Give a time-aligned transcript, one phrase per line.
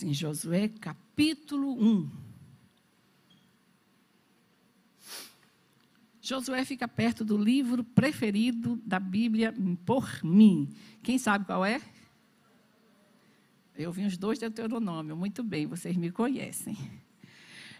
[0.00, 2.10] Em Josué, capítulo 1.
[6.20, 9.52] Josué fica perto do livro preferido da Bíblia
[9.84, 10.70] por mim.
[11.02, 11.80] Quem sabe qual é?
[13.76, 15.16] Eu vi os dois Deuteronômio.
[15.16, 16.76] Muito bem, vocês me conhecem.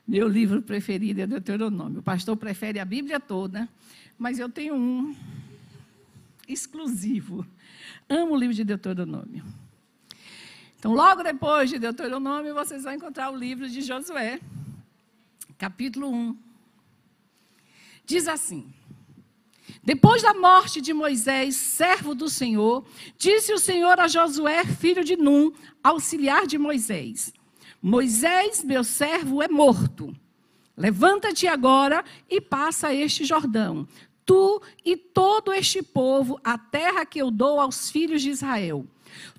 [0.06, 2.00] Meu livro preferido é Deuteronômio.
[2.00, 3.68] O pastor prefere a Bíblia toda,
[4.18, 5.16] mas eu tenho um
[6.46, 7.46] exclusivo.
[8.08, 9.61] Amo o livro de Deuteronômio.
[10.82, 14.40] Então, logo depois de Deuteronômio, vocês vão encontrar o livro de Josué,
[15.56, 16.36] capítulo 1.
[18.04, 18.68] Diz assim:
[19.80, 22.84] Depois da morte de Moisés, servo do Senhor,
[23.16, 25.52] disse o Senhor a Josué, filho de Num,
[25.84, 27.32] auxiliar de Moisés:
[27.80, 30.12] Moisés, meu servo, é morto.
[30.76, 33.86] Levanta-te agora e passa este Jordão,
[34.26, 38.84] tu e todo este povo, a terra que eu dou aos filhos de Israel.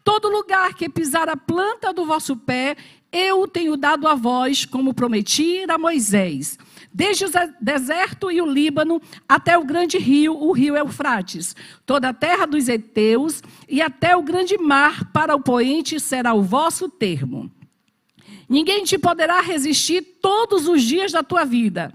[0.04, 2.76] Todo lugar que pisar a planta do vosso pé,
[3.12, 6.57] eu o tenho dado a vós, como prometi a Moisés.
[6.91, 7.30] Desde o
[7.62, 12.68] deserto e o Líbano até o grande rio, o rio Eufrates, toda a terra dos
[12.68, 17.52] heteus e até o grande mar para o poente será o vosso termo.
[18.49, 21.93] Ninguém te poderá resistir todos os dias da tua vida.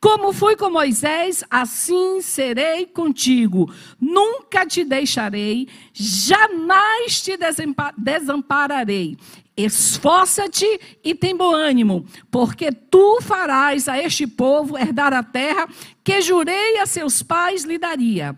[0.00, 3.70] Como fui com Moisés, assim serei contigo.
[4.00, 7.38] Nunca te deixarei, jamais te
[7.98, 9.18] desampararei.
[9.54, 15.68] Esforça-te e tem bom ânimo, porque tu farás a este povo herdar a terra
[16.02, 18.34] que jurei a seus pais lhe daria.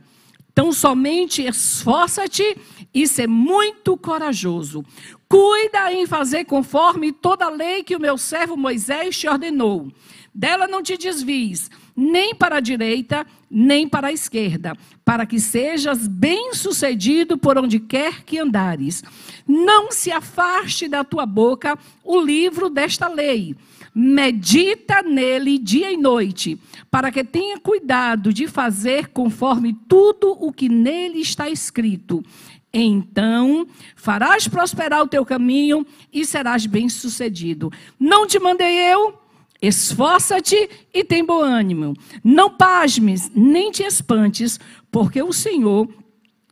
[0.52, 2.56] Então somente esforça-te
[2.92, 4.84] e ser muito corajoso.
[5.28, 9.92] Cuida em fazer conforme toda a lei que o meu servo Moisés te ordenou.
[10.34, 16.06] Dela não te desvies, nem para a direita, nem para a esquerda, para que sejas
[16.08, 19.04] bem-sucedido por onde quer que andares.
[19.46, 23.54] Não se afaste da tua boca o livro desta lei.
[23.94, 26.58] Medita nele dia e noite,
[26.90, 32.24] para que tenha cuidado de fazer conforme tudo o que nele está escrito.
[32.72, 37.70] Então farás prosperar o teu caminho e serás bem-sucedido.
[38.00, 39.21] Não te mandei eu?
[39.62, 41.94] Esforça-te e tem bom ânimo.
[42.24, 44.58] Não pasmes, nem te espantes,
[44.90, 45.88] porque o Senhor,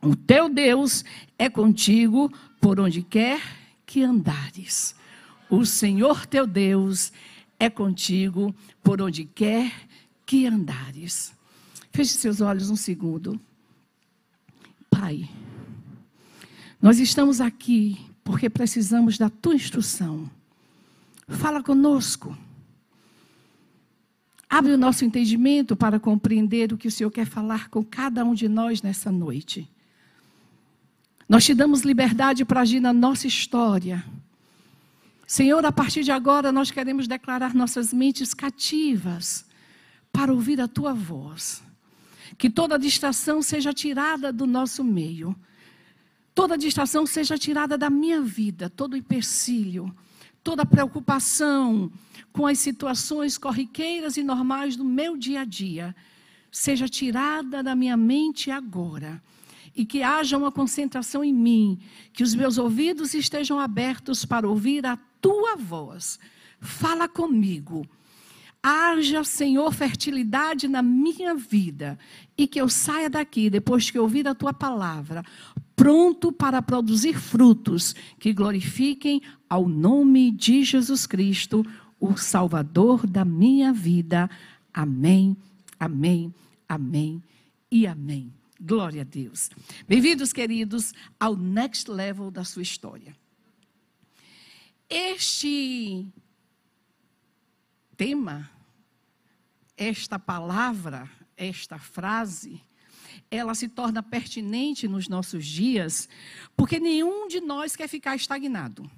[0.00, 1.04] o teu Deus,
[1.36, 3.42] é contigo por onde quer
[3.84, 4.94] que andares.
[5.50, 7.12] O Senhor teu Deus
[7.58, 9.72] é contigo por onde quer
[10.24, 11.32] que andares.
[11.90, 13.40] Feche seus olhos um segundo.
[14.88, 15.28] Pai,
[16.80, 20.30] nós estamos aqui porque precisamos da tua instrução.
[21.26, 22.38] Fala conosco.
[24.52, 28.34] Abre o nosso entendimento para compreender o que o Senhor quer falar com cada um
[28.34, 29.70] de nós nessa noite.
[31.28, 34.04] Nós te damos liberdade para agir na nossa história.
[35.24, 39.46] Senhor, a partir de agora nós queremos declarar nossas mentes cativas
[40.12, 41.62] para ouvir a tua voz.
[42.36, 45.36] Que toda distração seja tirada do nosso meio.
[46.34, 49.94] Toda distração seja tirada da minha vida, todo empecilho,
[50.42, 51.90] toda preocupação,
[52.32, 55.94] com as situações corriqueiras e normais do meu dia a dia,
[56.50, 59.22] seja tirada da minha mente agora.
[59.74, 61.78] E que haja uma concentração em mim,
[62.12, 66.18] que os meus ouvidos estejam abertos para ouvir a tua voz.
[66.60, 67.86] Fala comigo.
[68.62, 71.98] Haja, Senhor, fertilidade na minha vida
[72.36, 75.24] e que eu saia daqui, depois que ouvir a tua palavra,
[75.80, 81.64] pronto para produzir frutos que glorifiquem ao nome de Jesus Cristo,
[81.98, 84.28] o Salvador da minha vida.
[84.74, 85.34] Amém,
[85.78, 86.34] amém,
[86.68, 87.22] amém
[87.70, 88.30] e amém.
[88.60, 89.48] Glória a Deus.
[89.88, 93.16] Bem-vindos, queridos, ao next level da sua história.
[94.86, 96.06] Este
[97.96, 98.50] tema,
[99.78, 102.60] esta palavra, esta frase,
[103.30, 106.08] ela se torna pertinente nos nossos dias,
[106.56, 108.90] porque nenhum de nós quer ficar estagnado.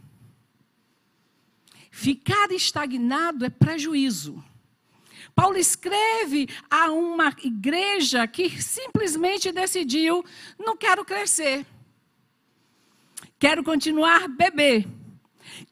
[1.91, 4.43] Ficar estagnado é prejuízo.
[5.35, 10.25] Paulo escreve a uma igreja que simplesmente decidiu:
[10.59, 11.67] não quero crescer,
[13.39, 14.87] quero continuar bebê.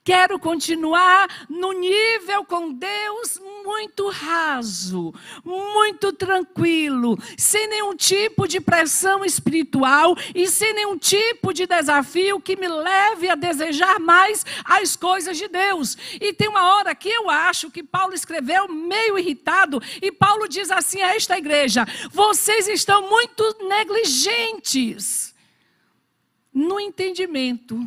[0.04, 5.12] Quero continuar no nível com Deus muito raso,
[5.44, 12.56] muito tranquilo, sem nenhum tipo de pressão espiritual e sem nenhum tipo de desafio que
[12.56, 15.96] me leve a desejar mais as coisas de Deus.
[16.20, 20.70] E tem uma hora que eu acho que Paulo escreveu meio irritado e Paulo diz
[20.70, 25.34] assim a esta igreja: vocês estão muito negligentes
[26.52, 27.78] no entendimento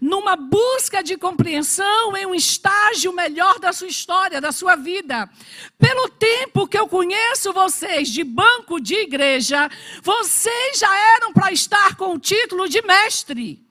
[0.00, 5.28] numa busca de compreensão em um estágio melhor da sua história, da sua vida.
[5.78, 9.70] Pelo tempo que eu conheço vocês de banco de igreja,
[10.02, 13.62] vocês já eram para estar com o título de mestre.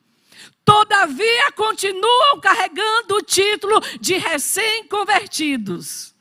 [0.65, 6.12] Todavia, continuam carregando o título de recém-convertidos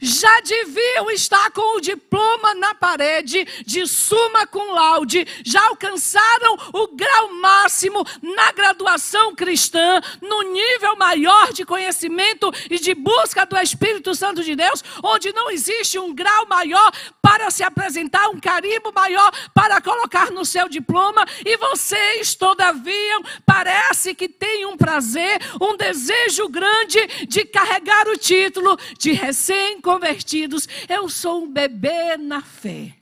[0.00, 6.88] já deviam estar com o diploma na parede de suma cum laude, já alcançaram o
[6.88, 14.14] grau máximo na graduação cristã, no nível maior de conhecimento e de busca do Espírito
[14.14, 19.30] Santo de Deus, onde não existe um grau maior para se apresentar, um carimbo maior
[19.52, 26.48] para colocar no seu diploma, e vocês, todavia, parece que têm um prazer, um desejo
[26.48, 32.94] grande de carregar o título de recém convertidos eu sou um bebê na fé.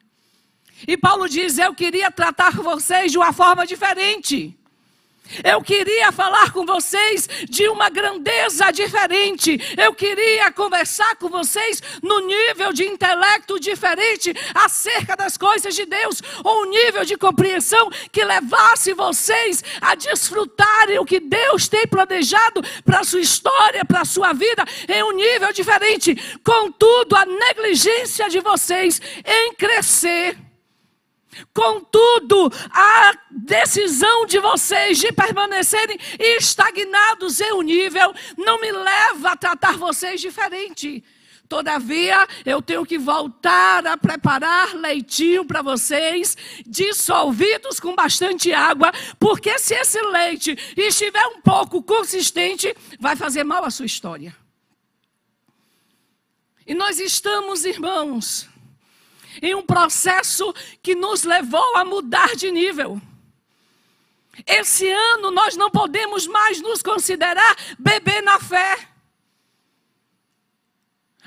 [0.87, 4.57] E Paulo diz: Eu queria tratar vocês de uma forma diferente.
[5.45, 9.59] Eu queria falar com vocês de uma grandeza diferente.
[9.77, 16.23] Eu queria conversar com vocês no nível de intelecto diferente acerca das coisas de Deus,
[16.45, 22.63] ou um nível de compreensão que levasse vocês a desfrutarem o que Deus tem planejado
[22.85, 26.15] para a sua história, para a sua vida, em um nível diferente.
[26.45, 30.37] Contudo, a negligência de vocês em crescer
[31.55, 39.37] Contudo, a decisão de vocês de permanecerem estagnados em um nível não me leva a
[39.37, 41.03] tratar vocês diferente.
[41.49, 46.35] Todavia, eu tenho que voltar a preparar leitinho para vocês,
[46.67, 53.65] dissolvidos com bastante água, porque se esse leite estiver um pouco consistente, vai fazer mal
[53.67, 54.35] à sua história.
[56.67, 58.49] E nós estamos, irmãos,
[59.41, 60.53] em um processo
[60.83, 63.01] que nos levou a mudar de nível.
[64.47, 68.89] Esse ano nós não podemos mais nos considerar bebê na fé.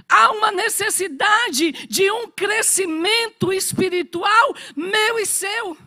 [0.07, 5.77] Há uma necessidade de um crescimento espiritual meu e seu.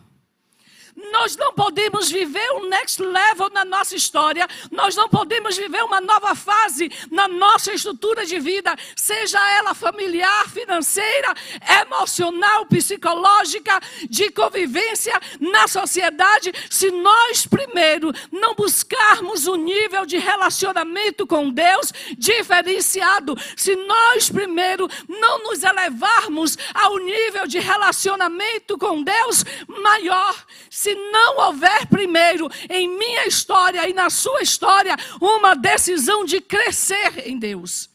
[1.11, 6.01] Nós não podemos viver um next level na nossa história, nós não podemos viver uma
[6.01, 11.33] nova fase na nossa estrutura de vida, seja ela familiar, financeira,
[11.81, 13.79] emocional, psicológica,
[14.09, 21.93] de convivência na sociedade, se nós primeiro não buscarmos um nível de relacionamento com Deus
[22.17, 30.35] diferenciado, se nós primeiro não nos elevarmos ao nível de relacionamento com Deus maior,
[30.69, 36.41] se se não houver primeiro em minha história e na sua história uma decisão de
[36.41, 37.89] crescer em Deus,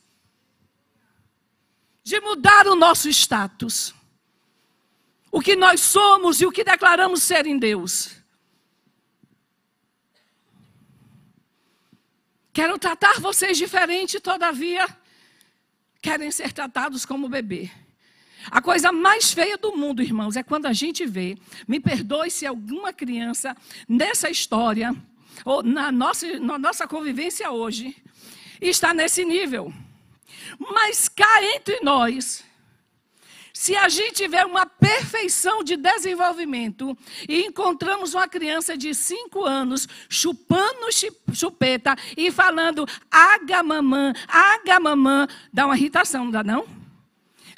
[2.02, 3.92] de mudar o nosso status,
[5.32, 8.10] o que nós somos e o que declaramos ser em Deus.
[12.52, 14.86] Quero tratar vocês diferente, todavia,
[16.00, 17.68] querem ser tratados como bebê.
[18.50, 21.36] A coisa mais feia do mundo, irmãos, é quando a gente vê,
[21.66, 23.56] me perdoe se alguma criança
[23.88, 24.94] nessa história,
[25.44, 27.96] ou na nossa, na nossa convivência hoje,
[28.60, 29.72] está nesse nível.
[30.58, 32.44] Mas cá entre nós,
[33.52, 36.96] se a gente vê uma perfeição de desenvolvimento
[37.28, 40.88] e encontramos uma criança de 5 anos chupando
[41.32, 46.83] chupeta e falando aga mamã, aga mamã, dá uma irritação, não dá não?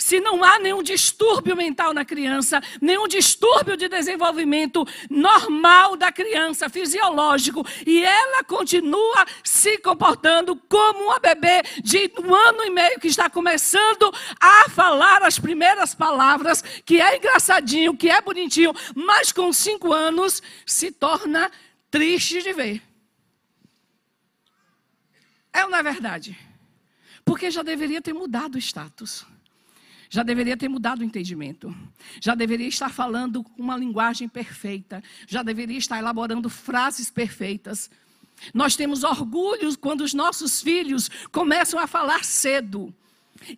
[0.07, 6.69] Se não há nenhum distúrbio mental na criança, nenhum distúrbio de desenvolvimento normal da criança,
[6.69, 13.09] fisiológico, e ela continua se comportando como uma bebê de um ano e meio que
[13.09, 19.53] está começando a falar as primeiras palavras, que é engraçadinho, que é bonitinho, mas com
[19.53, 21.51] cinco anos se torna
[21.91, 22.81] triste de ver.
[25.53, 26.39] É ou não é verdade?
[27.25, 29.27] Porque já deveria ter mudado o status
[30.09, 31.75] já deveria ter mudado o entendimento,
[32.21, 37.91] já deveria estar falando uma linguagem perfeita, já deveria estar elaborando frases perfeitas.
[38.53, 42.95] Nós temos orgulho quando os nossos filhos começam a falar cedo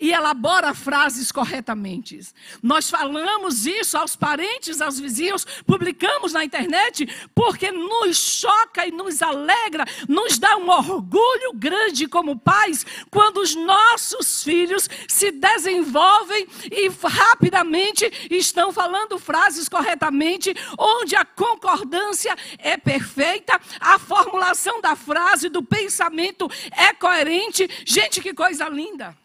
[0.01, 2.19] e elabora frases corretamente.
[2.63, 9.23] Nós falamos isso aos parentes, aos vizinhos, publicamos na internet, porque nos choca e nos
[9.23, 16.89] alegra, nos dá um orgulho grande como pais, quando os nossos filhos se desenvolvem e
[16.89, 25.63] rapidamente estão falando frases corretamente, onde a concordância é perfeita, a formulação da frase, do
[25.63, 27.69] pensamento é coerente.
[27.85, 29.17] Gente, que coisa linda!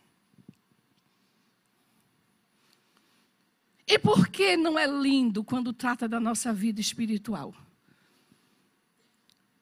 [3.86, 7.54] E por que não é lindo quando trata da nossa vida espiritual?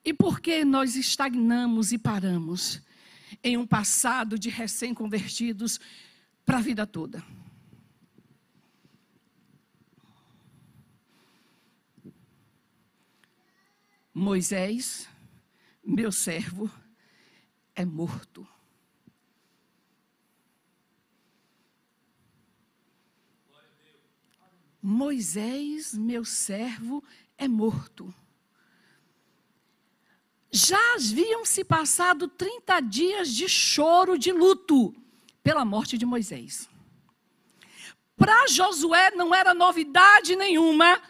[0.03, 2.81] E por que nós estagnamos e paramos
[3.43, 5.79] em um passado de recém-convertidos
[6.45, 7.23] para a vida toda?
[14.13, 15.07] Moisés,
[15.83, 16.69] meu servo,
[17.75, 18.47] é morto.
[24.81, 27.03] Moisés, meu servo,
[27.37, 28.13] é morto.
[30.51, 34.93] Já haviam se passado 30 dias de choro, de luto,
[35.43, 36.67] pela morte de Moisés.
[38.17, 41.01] Para Josué não era novidade nenhuma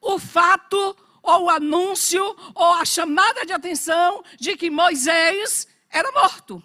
[0.00, 2.22] o fato, ou o anúncio,
[2.54, 6.62] ou a chamada de atenção de que Moisés era morto.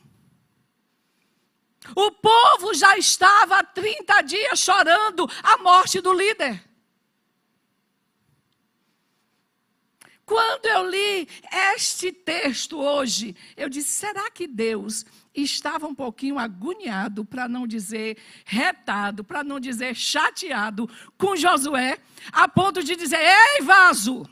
[1.96, 6.68] O povo já estava há 30 dias chorando a morte do líder.
[10.28, 11.26] Quando eu li
[11.74, 18.18] este texto hoje, eu disse: será que Deus estava um pouquinho agoniado, para não dizer
[18.44, 21.98] retado, para não dizer chateado com Josué,
[22.30, 24.30] a ponto de dizer: ei, vaso,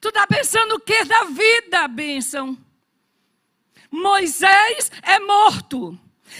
[0.00, 2.63] tu está pensando o que da vida, bênção?
[3.94, 5.96] Moisés é morto.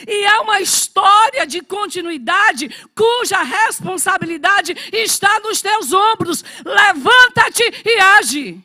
[0.09, 6.45] E é uma história de continuidade cuja responsabilidade está nos teus ombros.
[6.65, 8.65] Levanta-te e age.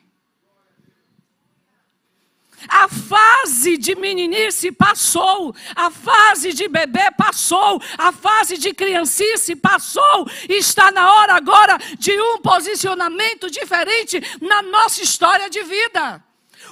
[2.68, 10.28] A fase de meninice passou, a fase de bebê passou, a fase de criancice passou.
[10.50, 16.24] Está na hora agora de um posicionamento diferente na nossa história de vida.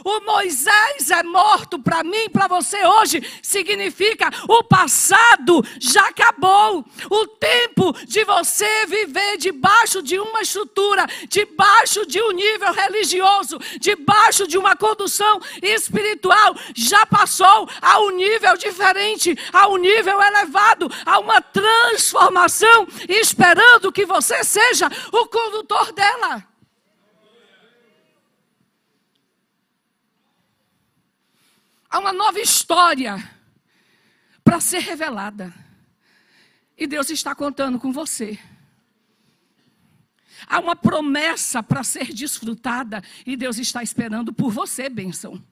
[0.04, 6.86] O Moisés é morto para mim, para você hoje, significa o passado já acabou.
[7.10, 14.48] O tempo de você viver debaixo de uma estrutura, debaixo de um nível religioso, debaixo
[14.48, 21.20] de uma condução espiritual, já passou a um nível diferente, a um nível elevado, a
[21.20, 26.57] uma transformação, esperando que você seja o condutor dela.
[31.90, 33.18] Há uma nova história
[34.44, 35.54] para ser revelada.
[36.78, 38.38] E Deus está contando com você.
[40.46, 45.44] Há uma promessa para ser desfrutada e Deus está esperando por você, bênção.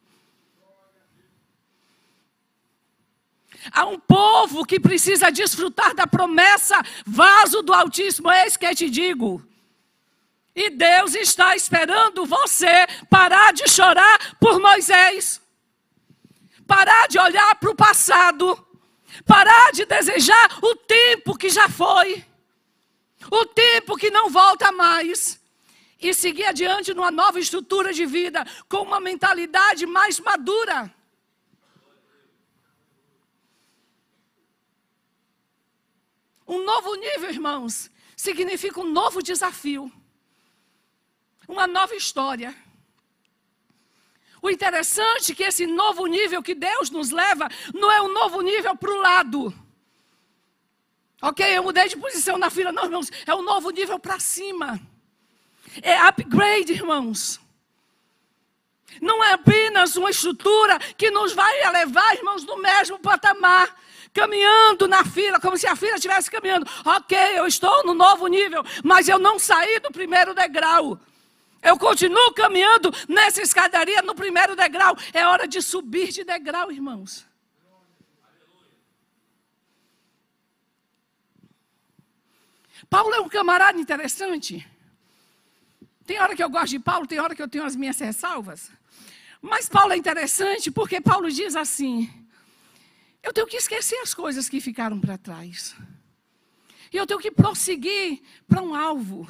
[3.71, 6.75] Há um povo que precisa desfrutar da promessa,
[7.05, 9.43] vaso do Altíssimo, eis que te digo.
[10.55, 15.41] E Deus está esperando você parar de chorar por Moisés
[16.67, 18.65] parar de olhar para o passado,
[19.25, 22.25] parar de desejar o tempo que já foi,
[23.31, 25.41] o tempo que não volta mais,
[25.99, 30.93] e seguir adiante numa nova estrutura de vida, com uma mentalidade mais madura.
[36.47, 39.91] Um novo nível, irmãos, significa um novo desafio,
[41.47, 42.55] uma nova história.
[44.45, 48.41] O interessante é que esse novo nível que Deus nos leva não é um novo
[48.41, 49.51] nível para o lado.
[51.19, 53.09] Ok, eu mudei de posição na fila, não, irmãos.
[53.25, 54.79] É um novo nível para cima.
[55.81, 57.39] É upgrade, irmãos.
[59.01, 63.75] Não é apenas uma estrutura que nos vai levar, irmãos, no mesmo patamar
[64.13, 66.69] caminhando na fila, como se a fila estivesse caminhando.
[66.85, 70.99] Ok, eu estou no novo nível, mas eu não saí do primeiro degrau.
[71.65, 74.95] Eu continuo caminhando nessa escadaria no primeiro degrau.
[75.11, 77.25] É hora de subir de degrau, irmãos.
[82.87, 84.65] Paulo é um camarada interessante.
[86.05, 88.69] Tem hora que eu gosto de Paulo, tem hora que eu tenho as minhas ressalvas.
[89.41, 92.07] Mas Paulo é interessante porque Paulo diz assim:
[93.23, 95.75] eu tenho que esquecer as coisas que ficaram para trás.
[96.93, 99.27] E eu tenho que prosseguir para um alvo.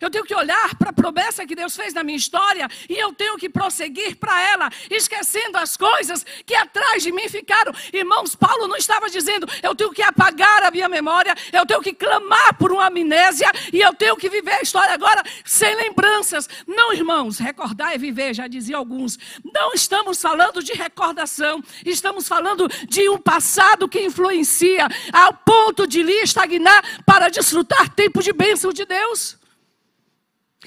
[0.00, 3.12] Eu tenho que olhar para a promessa que Deus fez na minha história e eu
[3.12, 7.72] tenho que prosseguir para ela, esquecendo as coisas que atrás de mim ficaram.
[7.92, 11.92] Irmãos, Paulo não estava dizendo, eu tenho que apagar a minha memória, eu tenho que
[11.92, 16.48] clamar por uma amnésia e eu tenho que viver a história agora sem lembranças.
[16.66, 19.18] Não, irmãos, recordar é viver, já dizia alguns.
[19.52, 26.02] Não estamos falando de recordação, estamos falando de um passado que influencia ao ponto de
[26.02, 29.43] lhe estagnar para desfrutar tempo de bênção de Deus.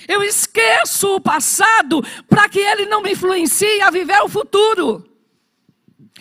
[0.08, 5.06] Eu esqueço o passado para que ele não me influencie a viver o futuro.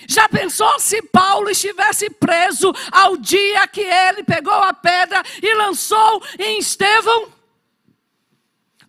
[0.09, 6.23] Já pensou se Paulo estivesse preso ao dia que ele pegou a pedra e lançou
[6.39, 7.37] em Estevão?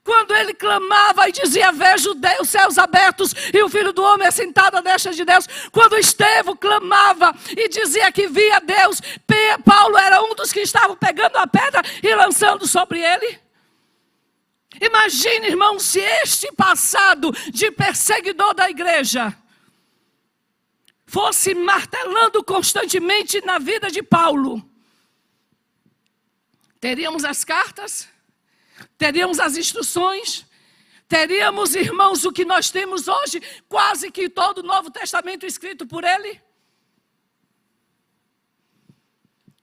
[0.07, 4.77] quando ele clamava e dizia: Vejo os céus abertos e o filho do homem assentado
[4.77, 5.45] à destra de Deus.
[5.69, 9.01] Quando Estevão clamava e dizia que via Deus,
[9.65, 13.46] Paulo era um dos que estavam pegando a pedra e lançando sobre ele.
[14.81, 19.35] Imagine, irmão, se este passado de perseguidor da igreja
[21.05, 24.61] fosse martelando constantemente na vida de Paulo.
[26.79, 28.07] Teríamos as cartas,
[28.97, 30.45] teríamos as instruções,
[31.07, 36.03] teríamos, irmãos, o que nós temos hoje, quase que todo o Novo Testamento escrito por
[36.03, 36.41] ele.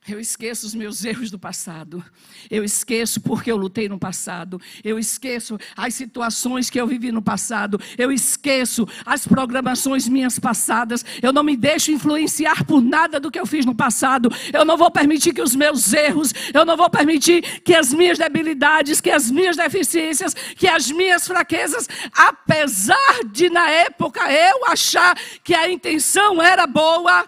[0.06, 2.04] Eu esqueço os meus erros do passado.
[2.50, 4.60] Eu esqueço porque eu lutei no passado.
[4.84, 7.80] Eu esqueço as situações que eu vivi no passado.
[7.96, 11.02] Eu esqueço as programações minhas passadas.
[11.22, 14.30] Eu não me deixo influenciar por nada do que eu fiz no passado.
[14.52, 18.18] Eu não vou permitir que os meus erros, eu não vou permitir que as minhas
[18.18, 25.16] debilidades, que as minhas deficiências, que as minhas fraquezas, apesar de na época eu achar
[25.42, 27.26] que a intenção era boa,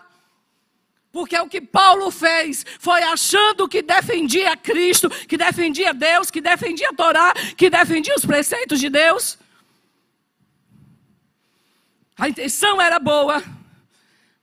[1.16, 6.90] porque o que Paulo fez foi achando que defendia Cristo, que defendia Deus, que defendia
[6.90, 9.38] a Torá, que defendia os preceitos de Deus.
[12.18, 13.42] A intenção era boa,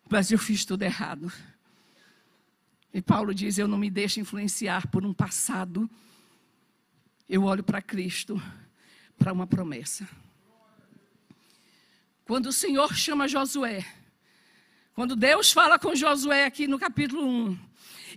[0.10, 1.32] mas eu fiz tudo errado.
[2.92, 5.88] E Paulo diz: Eu não me deixo influenciar por um passado.
[7.30, 8.42] Eu olho para Cristo,
[9.20, 10.10] para uma promessa.
[12.26, 13.86] Quando o Senhor chama Josué,
[14.94, 17.60] quando Deus fala com Josué aqui no capítulo 1,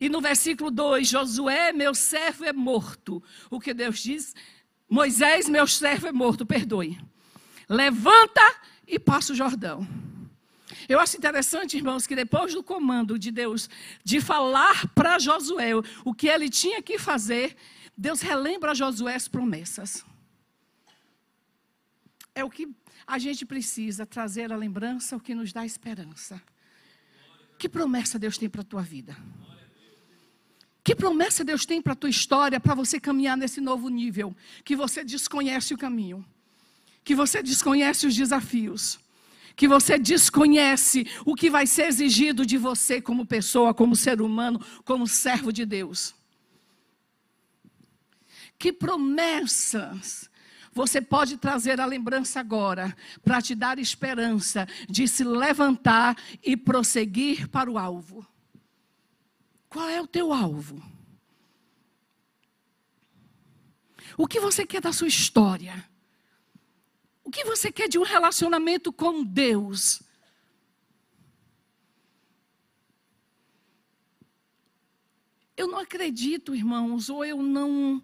[0.00, 3.22] e no versículo 2, Josué, meu servo é morto.
[3.50, 4.34] O que Deus diz?
[4.88, 6.98] Moisés, meu servo é morto, perdoe.
[7.68, 8.42] Levanta
[8.86, 9.86] e passa o Jordão.
[10.88, 13.68] Eu acho interessante, irmãos, que depois do comando de Deus
[14.04, 15.70] de falar para Josué
[16.04, 17.56] o que ele tinha que fazer,
[17.96, 20.04] Deus relembra a Josué as promessas.
[22.34, 22.68] É o que
[23.06, 26.40] a gente precisa trazer a lembrança, o que nos dá esperança.
[27.58, 29.16] Que promessa Deus tem para a tua vida?
[30.84, 34.36] Que promessa Deus tem para a tua história, para você caminhar nesse novo nível?
[34.64, 36.24] Que você desconhece o caminho,
[37.02, 39.00] que você desconhece os desafios,
[39.56, 44.60] que você desconhece o que vai ser exigido de você como pessoa, como ser humano,
[44.84, 46.14] como servo de Deus.
[48.58, 50.30] Que promessas
[50.76, 57.48] você pode trazer a lembrança agora para te dar esperança de se levantar e prosseguir
[57.48, 58.26] para o alvo.
[59.70, 60.82] Qual é o teu alvo?
[64.18, 65.82] O que você quer da sua história?
[67.24, 70.02] O que você quer de um relacionamento com Deus?
[75.56, 78.02] Eu não acredito, irmãos, ou eu não.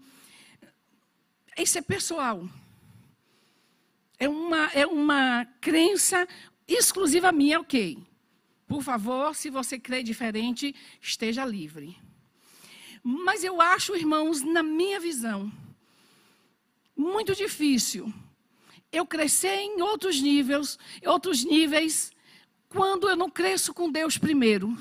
[1.58, 2.48] Isso é pessoal
[4.22, 6.28] é uma, é uma crença
[6.68, 7.98] exclusiva minha, ok.
[8.68, 11.98] Por favor, se você crê diferente, esteja livre.
[13.02, 15.50] Mas eu acho, irmãos, na minha visão,
[16.96, 18.14] muito difícil
[18.92, 22.12] eu crescer em outros níveis, outros níveis,
[22.68, 24.80] quando eu não cresço com Deus primeiro.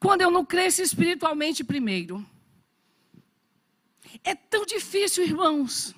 [0.00, 2.26] Quando eu não cresço espiritualmente primeiro.
[4.24, 5.94] É tão difícil, irmãos.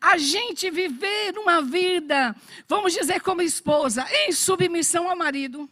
[0.00, 2.34] A gente viver uma vida,
[2.68, 5.68] vamos dizer como esposa, em submissão ao marido.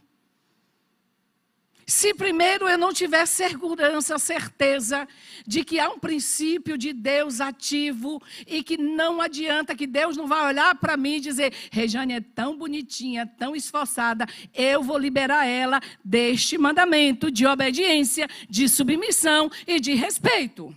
[1.86, 5.06] Se primeiro eu não tiver segurança, certeza
[5.46, 10.26] de que há um princípio de Deus ativo e que não adianta, que Deus não
[10.26, 15.46] vai olhar para mim e dizer: Rejane é tão bonitinha, tão esforçada, eu vou liberar
[15.46, 20.74] ela deste mandamento de obediência, de submissão e de respeito.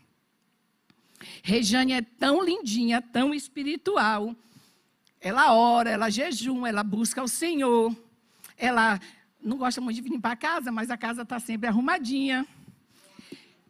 [1.47, 4.35] Rejane é tão lindinha, tão espiritual.
[5.21, 7.95] Ela ora, ela jejum, ela busca o Senhor.
[8.57, 8.99] Ela
[9.39, 12.47] não gosta muito de limpar a casa, mas a casa está sempre arrumadinha.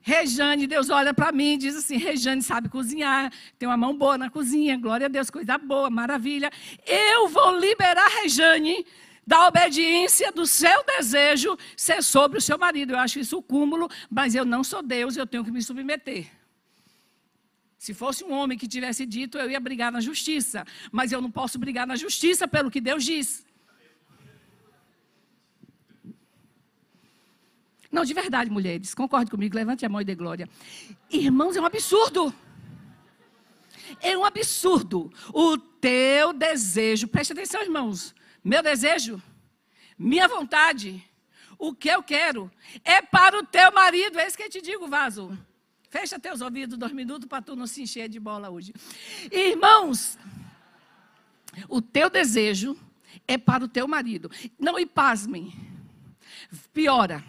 [0.01, 4.17] Rejane, Deus olha para mim e diz assim: Rejane sabe cozinhar, tem uma mão boa
[4.17, 6.49] na cozinha, glória a Deus, coisa boa, maravilha.
[6.87, 8.85] Eu vou liberar Rejane
[9.27, 12.93] da obediência do seu desejo ser sobre o seu marido.
[12.93, 16.31] Eu acho isso o cúmulo, mas eu não sou Deus, eu tenho que me submeter.
[17.85, 20.65] Se fosse um homem que tivesse dito, eu ia brigar na justiça.
[20.91, 23.45] Mas eu não posso brigar na justiça pelo que Deus diz.
[27.91, 30.49] Não, de verdade, mulheres, concorde comigo, levante a mão e dê glória.
[31.11, 32.33] Irmãos, é um absurdo.
[34.01, 35.13] É um absurdo.
[35.31, 38.15] O teu desejo, preste atenção, irmãos.
[38.43, 39.21] Meu desejo,
[39.95, 40.89] minha vontade,
[41.59, 42.51] o que eu quero,
[42.83, 44.19] é para o teu marido.
[44.19, 45.37] É isso que eu te digo, vaso.
[45.95, 48.73] Fecha teus ouvidos dois minutos para tu não se encher de bola hoje.
[49.31, 50.19] Irmãos,
[51.69, 52.77] o teu desejo
[53.25, 54.29] é para o teu marido.
[54.59, 55.53] Não, e pasmem.
[56.73, 57.23] Piora.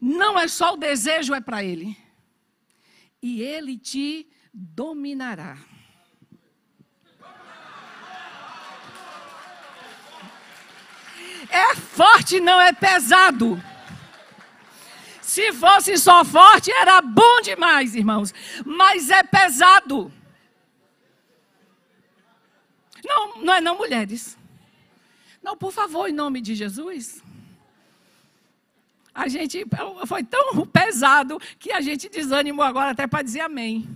[0.00, 1.94] Não é só o desejo, é para ele.
[3.20, 5.58] E ele te dominará.
[11.50, 13.62] É forte, não é pesado.
[15.28, 18.32] Se fosse só forte, era bom demais, irmãos.
[18.64, 20.10] Mas é pesado.
[23.04, 24.38] Não, não é não, mulheres.
[25.42, 27.22] Não, por favor, em nome de Jesus.
[29.14, 29.66] A gente
[30.06, 33.86] foi tão pesado que a gente desanimou agora até para dizer amém.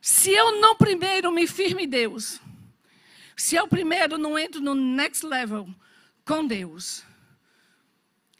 [0.00, 2.40] Se eu não primeiro me firme em Deus,
[3.36, 5.68] se eu primeiro não entro no next level
[6.26, 7.04] com Deus,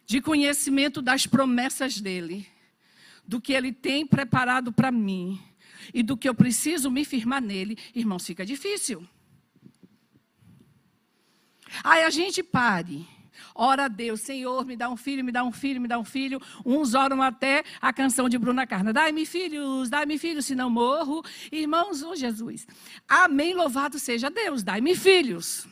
[0.04, 2.46] de conhecimento das promessas dEle,
[3.24, 5.40] do que Ele tem preparado para mim
[5.94, 9.06] e do que eu preciso me firmar nele, irmãos, fica difícil.
[11.84, 13.06] Aí a gente pare.
[13.54, 16.04] Ora a Deus, Senhor, me dá um filho, me dá um filho, me dá um
[16.04, 16.40] filho.
[16.64, 18.92] Uns oram até a canção de Bruna Carna.
[18.92, 21.22] Dai-me filhos, dai-me filhos, se não morro.
[21.52, 22.66] Irmãos, oh Jesus.
[23.08, 25.66] Amém, louvado seja Deus, dai-me filhos.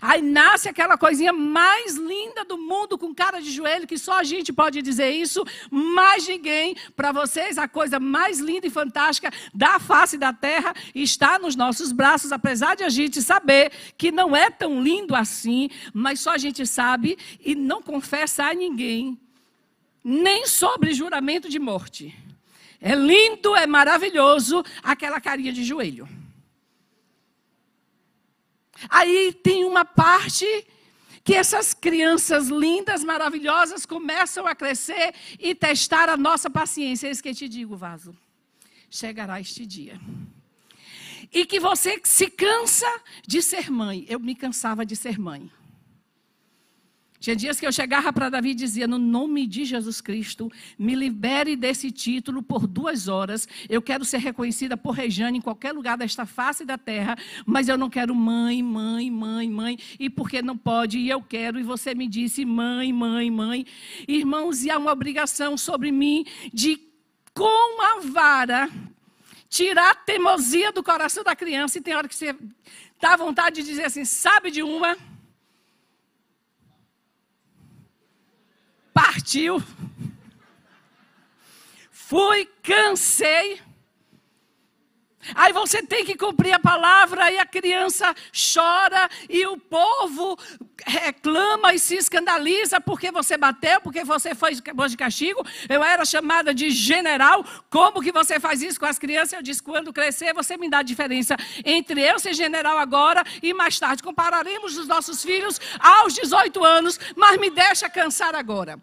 [0.00, 4.24] Aí nasce aquela coisinha mais linda do mundo, com cara de joelho, que só a
[4.24, 6.76] gente pode dizer isso, mais ninguém.
[6.96, 11.92] Para vocês, a coisa mais linda e fantástica da face da terra está nos nossos
[11.92, 16.38] braços, apesar de a gente saber que não é tão lindo assim, mas só a
[16.38, 19.18] gente sabe e não confessa a ninguém,
[20.02, 22.14] nem sobre juramento de morte.
[22.80, 26.08] É lindo, é maravilhoso aquela carinha de joelho.
[28.88, 30.46] Aí tem uma parte
[31.24, 37.06] que essas crianças lindas, maravilhosas, começam a crescer e testar a nossa paciência.
[37.06, 38.16] É isso que te digo, vaso.
[38.90, 40.00] Chegará este dia.
[41.32, 42.88] E que você se cansa
[43.26, 44.04] de ser mãe.
[44.08, 45.50] Eu me cansava de ser mãe.
[47.22, 50.92] Tinha dias que eu chegava para Davi e dizia: No nome de Jesus Cristo, me
[50.96, 53.46] libere desse título por duas horas.
[53.68, 57.78] Eu quero ser reconhecida por Rejane em qualquer lugar desta face da terra, mas eu
[57.78, 59.78] não quero mãe, mãe, mãe, mãe.
[60.00, 61.60] E porque não pode, e eu quero.
[61.60, 63.64] E você me disse: Mãe, mãe, mãe.
[64.08, 66.76] Irmãos, e há uma obrigação sobre mim de,
[67.32, 68.68] com a vara,
[69.48, 71.78] tirar a teimosia do coração da criança.
[71.78, 72.34] E tem hora que você
[73.00, 74.96] dá vontade de dizer assim: Sabe de uma?
[78.92, 79.62] Partiu.
[81.90, 83.60] Fui, cansei.
[85.34, 90.36] Aí você tem que cumprir a palavra, aí a criança chora e o povo
[90.84, 95.44] reclama e se escandaliza porque você bateu, porque você foi de castigo.
[95.68, 97.44] Eu era chamada de general.
[97.70, 99.34] Como que você faz isso com as crianças?
[99.34, 103.54] Eu disse: quando crescer, você me dá a diferença entre eu ser general agora e
[103.54, 104.02] mais tarde.
[104.02, 108.78] Compararemos os nossos filhos aos 18 anos, mas me deixa cansar agora.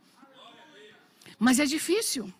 [1.37, 2.33] Mas é difícil.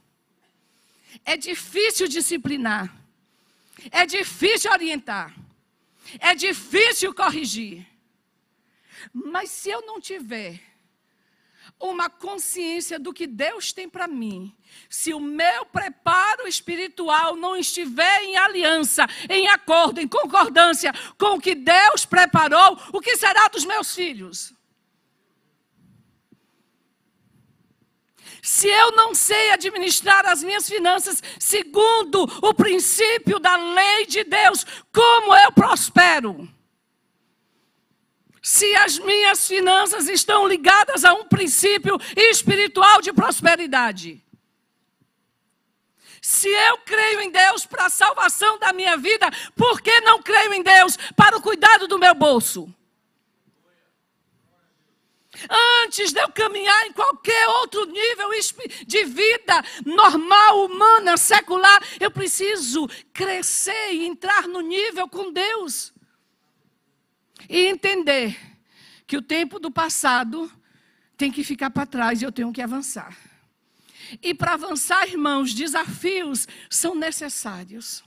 [1.26, 2.99] É difícil disciplinar.
[3.92, 5.36] É difícil orientar.
[6.20, 7.86] É difícil corrigir.
[9.14, 10.60] Mas se eu não tiver
[11.80, 14.54] uma consciência do que Deus tem para mim,
[14.90, 21.42] se o meu preparo espiritual não estiver em aliança, em acordo, em concordância com o
[21.42, 24.54] que Deus preparou, o que será dos meus filhos?
[28.42, 34.66] Se eu não sei administrar as minhas finanças segundo o princípio da lei de Deus,
[34.94, 36.48] como eu prospero?
[38.42, 44.24] Se as minhas finanças estão ligadas a um princípio espiritual de prosperidade.
[46.22, 50.54] Se eu creio em Deus para a salvação da minha vida, por que não creio
[50.54, 52.74] em Deus para o cuidado do meu bolso?
[55.84, 58.30] Antes de eu caminhar em qualquer outro nível
[58.86, 65.94] de vida normal, humana, secular, eu preciso crescer e entrar no nível com Deus.
[67.48, 68.38] E entender
[69.08, 70.52] que o tempo do passado
[71.16, 73.18] tem que ficar para trás e eu tenho que avançar.
[74.22, 78.04] E para avançar, irmãos, desafios são necessários.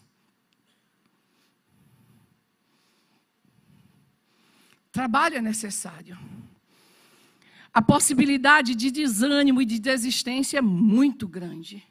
[4.91, 6.19] Trabalho é necessário
[7.73, 11.83] a possibilidade de desânimo e de desistência é muito grande.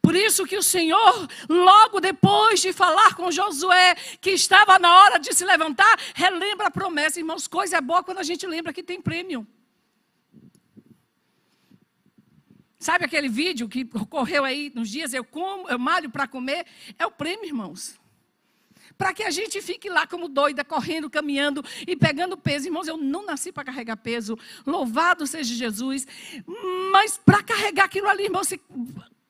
[0.00, 5.18] Por isso que o Senhor, logo depois de falar com Josué, que estava na hora
[5.18, 7.18] de se levantar, relembra a promessa.
[7.18, 9.46] Irmãos, coisa é boa quando a gente lembra que tem prêmio.
[12.78, 16.64] Sabe aquele vídeo que ocorreu aí nos dias, eu como, eu malho para comer?
[16.96, 17.98] É o prêmio, irmãos.
[18.98, 22.66] Para que a gente fique lá como doida, correndo, caminhando e pegando peso.
[22.66, 24.36] Irmãos, eu não nasci para carregar peso.
[24.66, 26.04] Louvado seja Jesus.
[26.90, 28.60] Mas para carregar aquilo ali, irmão, você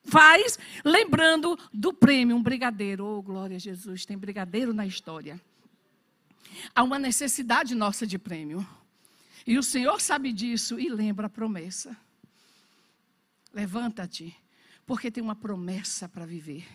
[0.03, 3.05] faz lembrando do prêmio, um brigadeiro.
[3.05, 5.39] Oh, glória a Jesus, tem brigadeiro na história.
[6.73, 8.67] Há uma necessidade nossa de prêmio.
[9.45, 11.95] E o Senhor sabe disso e lembra a promessa.
[13.53, 14.35] Levanta-te,
[14.85, 16.67] porque tem uma promessa para viver.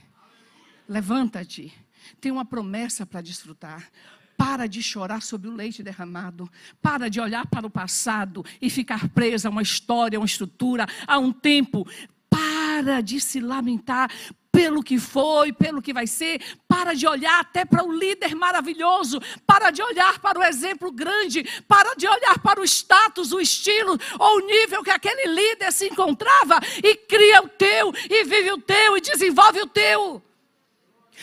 [0.88, 1.72] Levanta-te,
[2.20, 3.90] tem uma promessa para desfrutar.
[4.36, 6.50] Para de chorar sobre o leite derramado.
[6.82, 10.86] Para de olhar para o passado e ficar presa a uma história, a uma estrutura,
[11.06, 11.86] a um tempo.
[12.28, 14.10] Para de se lamentar
[14.54, 16.40] pelo que foi, pelo que vai ser.
[16.68, 19.20] Para de olhar até para o líder maravilhoso.
[19.44, 21.44] Para de olhar para o exemplo grande.
[21.66, 25.88] Para de olhar para o status, o estilo ou o nível que aquele líder se
[25.88, 26.60] encontrava.
[26.82, 30.22] E cria o teu, e vive o teu, e desenvolve o teu.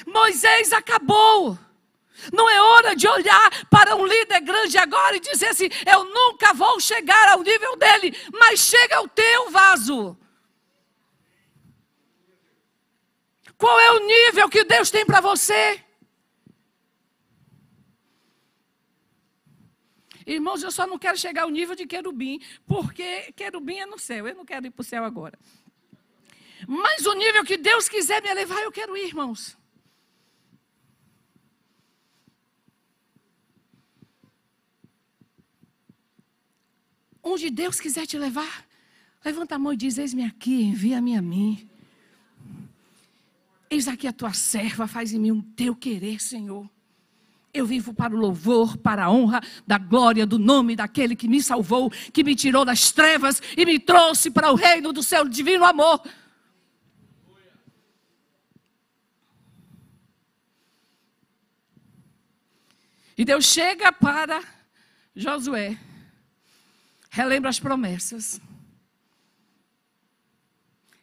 [0.06, 1.58] Moisés acabou.
[2.32, 6.54] Não é hora de olhar para um líder grande agora e dizer assim: eu nunca
[6.54, 10.18] vou chegar ao nível dele, mas chega ao teu vaso.
[13.58, 15.84] Qual é o nível que Deus tem para você?
[20.26, 24.28] Irmãos, eu só não quero chegar ao nível de querubim, porque querubim é no céu,
[24.28, 25.38] eu não quero ir para o céu agora.
[26.68, 29.58] Mas o nível que Deus quiser me elevar, eu quero ir, irmãos.
[37.24, 38.66] Onde Deus quiser te levar,
[39.24, 41.70] levanta a mão e diz: Eis-me aqui, envia-me a mim.
[43.70, 46.70] Eis aqui a tua serva, faz em mim o teu querer, Senhor.
[47.54, 51.42] Eu vivo para o louvor, para a honra da glória do nome daquele que me
[51.42, 55.66] salvou, que me tirou das trevas e me trouxe para o reino do seu divino
[55.66, 56.02] amor.
[63.18, 64.42] E Deus chega para
[65.16, 65.78] Josué
[67.12, 68.42] relembra as promessas.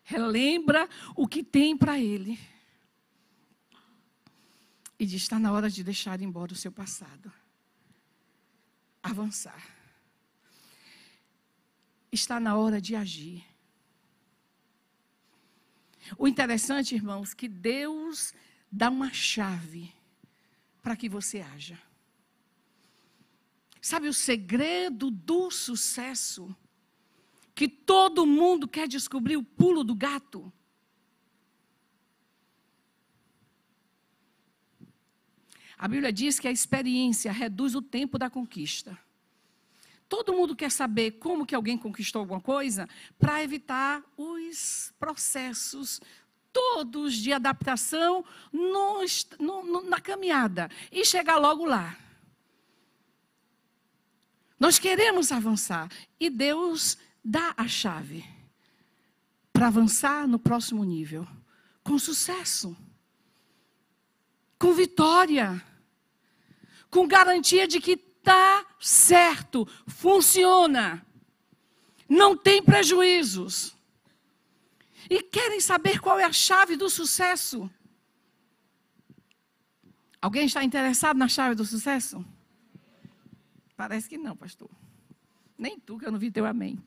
[0.02, 2.40] Relembra o que tem para ele.
[4.98, 7.30] E diz: está na hora de deixar embora o seu passado.
[9.02, 9.62] Avançar.
[12.10, 13.44] Está na hora de agir.
[16.16, 18.32] O interessante, irmãos, que Deus
[18.72, 19.92] dá uma chave
[20.82, 21.78] para que você haja.
[23.88, 26.54] Sabe o segredo do sucesso?
[27.54, 30.52] Que todo mundo quer descobrir o pulo do gato.
[35.78, 38.98] A Bíblia diz que a experiência reduz o tempo da conquista.
[40.06, 42.86] Todo mundo quer saber como que alguém conquistou alguma coisa
[43.18, 45.98] para evitar os processos
[46.52, 48.22] todos de adaptação
[48.52, 49.00] no,
[49.40, 51.96] no, na caminhada e chegar logo lá.
[54.58, 58.24] Nós queremos avançar e Deus dá a chave
[59.52, 61.26] para avançar no próximo nível
[61.82, 62.76] com sucesso,
[64.58, 65.64] com vitória,
[66.90, 71.04] com garantia de que está certo, funciona,
[72.06, 73.74] não tem prejuízos.
[75.08, 77.70] E querem saber qual é a chave do sucesso?
[80.20, 82.24] Alguém está interessado na chave do sucesso?
[83.78, 84.68] Parece que não, pastor.
[85.56, 86.82] Nem tu, que eu não vi teu amém.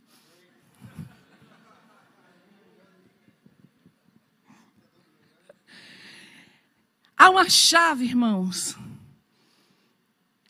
[7.15, 8.75] Há uma chave, irmãos,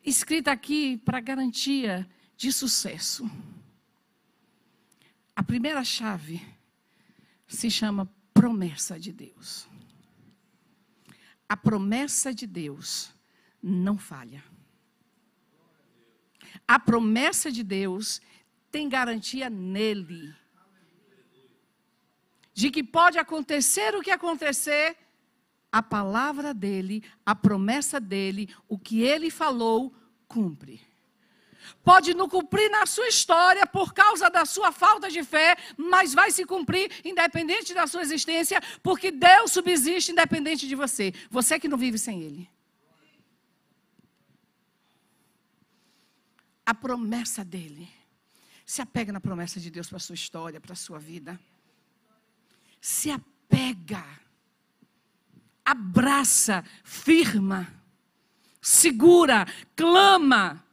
[0.04, 3.30] escrita aqui para garantia de sucesso.
[5.36, 6.44] A primeira chave
[7.48, 9.68] se chama promessa de Deus.
[11.48, 13.14] A promessa de Deus
[13.62, 14.44] não falha
[16.68, 18.22] a promessa de Deus
[18.72, 20.34] tem garantia nele.
[22.54, 24.98] De que pode acontecer o que acontecer,
[25.72, 29.94] a palavra dele, a promessa dele, o que ele falou,
[30.28, 30.82] cumpre.
[31.84, 36.32] Pode não cumprir na sua história por causa da sua falta de fé, mas vai
[36.32, 41.14] se cumprir independente da sua existência, porque Deus subsiste independente de você.
[41.30, 42.50] Você que não vive sem Ele.
[46.72, 47.90] A promessa dele.
[48.66, 51.40] Se apega na promessa de Deus para a sua história, para a sua vida.
[52.80, 54.04] Se apega.
[55.64, 57.72] Abraça, firma,
[58.62, 60.66] segura, clama.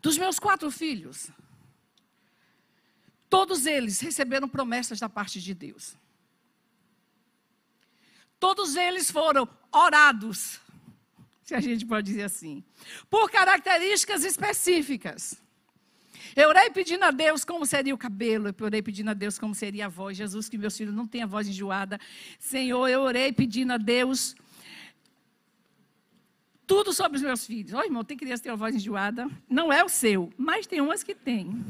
[0.00, 1.30] Dos meus quatro filhos,
[3.34, 5.96] Todos eles receberam promessas da parte de Deus.
[8.38, 10.60] Todos eles foram orados,
[11.44, 12.64] se a gente pode dizer assim,
[13.10, 15.40] por características específicas.
[16.34, 19.54] Eu orei pedindo a Deus como seria o cabelo, eu orei pedindo a Deus como
[19.54, 20.16] seria a voz.
[20.16, 22.00] Jesus, que meus filhos não tenham voz enjoada.
[22.40, 24.34] Senhor, eu orei pedindo a Deus
[26.66, 27.74] tudo sobre os meus filhos.
[27.74, 29.30] Ó, oh, irmão, tem criança que tem uma voz enjoada.
[29.48, 31.64] Não é o seu, mas tem umas que tem.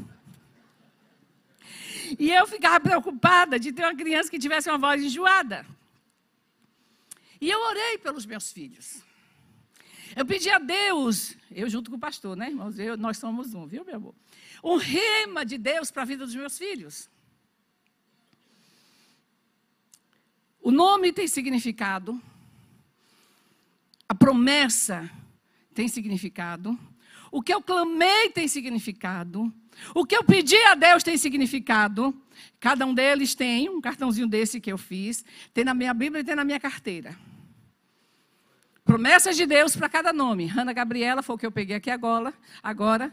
[2.17, 5.65] E eu ficava preocupada de ter uma criança que tivesse uma voz enjoada.
[7.41, 9.04] E eu orei pelos meus filhos.
[10.15, 12.79] Eu pedi a Deus, eu junto com o pastor, né, irmãos?
[12.79, 14.15] Eu, nós somos um, viu, meu amor?
[14.63, 17.09] Um rema de Deus para a vida dos meus filhos.
[20.61, 22.19] O nome tem significado.
[24.07, 25.09] A promessa
[25.73, 26.79] tem significado.
[27.29, 29.53] O que eu clamei tem significado.
[29.93, 32.15] O que eu pedi a Deus tem significado.
[32.59, 35.25] Cada um deles tem um cartãozinho desse que eu fiz.
[35.53, 37.15] Tem na minha Bíblia e tem na minha carteira.
[38.85, 40.53] Promessas de Deus para cada nome.
[40.55, 42.31] Ana Gabriela foi o que eu peguei aqui agora.
[42.61, 43.11] agora.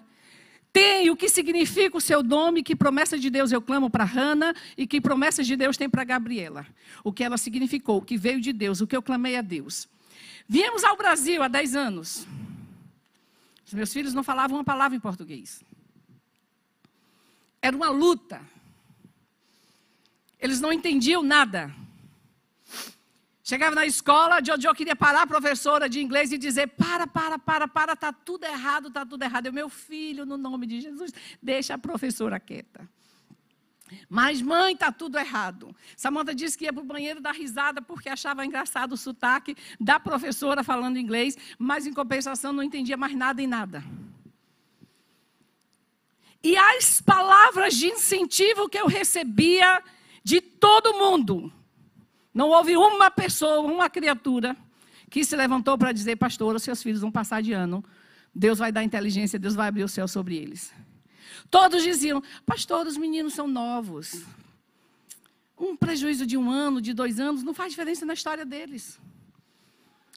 [0.71, 4.55] Tem o que significa o seu nome, que promessa de Deus eu clamo para Hannah
[4.77, 6.67] e que promessas de Deus tem para Gabriela.
[7.03, 9.89] O que ela significou, o que veio de Deus, o que eu clamei a Deus.
[10.47, 12.27] Viemos ao Brasil há 10 anos.
[13.67, 15.63] Os meus filhos não falavam uma palavra em português.
[17.61, 18.43] Era uma luta.
[20.39, 21.75] Eles não entendiam nada.
[23.53, 27.69] Chegava na escola, Jojo queria parar a professora de inglês e dizer: para, para, para,
[27.69, 29.45] para, está tudo errado, está tudo errado.
[29.45, 31.13] Eu, meu filho, no nome de Jesus,
[31.43, 32.89] deixa a professora quieta.
[34.09, 35.77] Mas, mãe, está tudo errado.
[35.99, 40.01] Samanta disse que ia para o banheiro dar risada porque achava engraçado o sotaque da
[40.01, 43.85] professora falando inglês, mas, em compensação, não entendia mais nada em nada.
[46.43, 49.85] E as palavras de incentivo que eu recebia
[50.25, 51.53] de todo mundo.
[52.33, 54.57] Não houve uma pessoa, uma criatura
[55.11, 57.85] que se levantou para dizer, pastora, seus filhos vão passar de ano.
[58.35, 60.73] Deus vai dar inteligência, Deus vai abrir o céu sobre eles.
[61.51, 64.25] Todos diziam, pastor, os meninos são novos.
[65.59, 68.99] Um prejuízo de um ano, de dois anos, não faz diferença na história deles.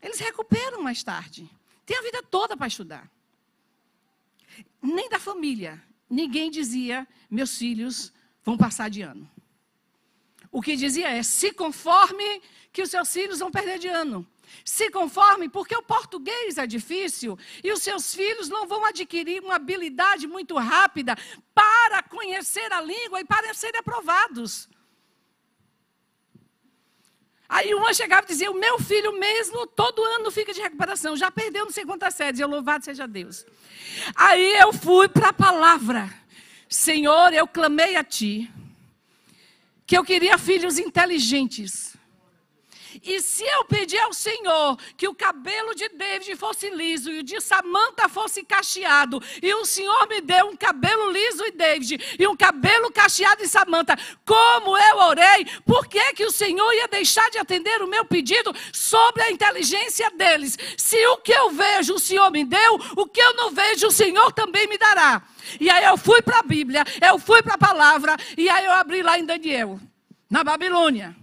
[0.02, 1.50] Eles recuperam mais tarde.
[1.86, 3.12] Tem a vida toda para estudar.
[4.82, 5.82] Nem da família.
[6.10, 9.30] Ninguém dizia, meus filhos vão passar de ano.
[10.56, 12.42] O que dizia é: se conforme
[12.72, 14.26] que os seus filhos vão perder de ano.
[14.64, 19.56] Se conforme, porque o português é difícil e os seus filhos não vão adquirir uma
[19.56, 21.18] habilidade muito rápida
[21.54, 24.70] para conhecer a língua e para serem aprovados.
[27.50, 31.30] Aí uma chegava e dizia: O meu filho mesmo, todo ano fica de recuperação, já
[31.30, 33.46] perdeu não sei quantas séries, eu louvado seja Deus.
[34.16, 36.10] Aí eu fui para a palavra:
[36.70, 38.50] Senhor, eu clamei a Ti,
[39.86, 41.96] que eu queria filhos inteligentes
[43.04, 47.24] e se eu pedir ao Senhor que o cabelo de David fosse liso e o
[47.24, 52.28] de Samantha fosse cacheado, e o Senhor me deu um cabelo liso em David e
[52.28, 57.30] um cabelo cacheado em Samantha, como eu orei, por que, que o Senhor ia deixar
[57.30, 60.58] de atender o meu pedido sobre a inteligência deles?
[60.78, 63.92] Se o que eu vejo o Senhor me deu, o que eu não vejo o
[63.92, 65.22] Senhor também me dará.
[65.60, 68.72] E aí eu fui para a Bíblia, eu fui para a palavra, e aí eu
[68.74, 69.80] abri lá em Daniel,
[70.30, 71.16] na Babilônia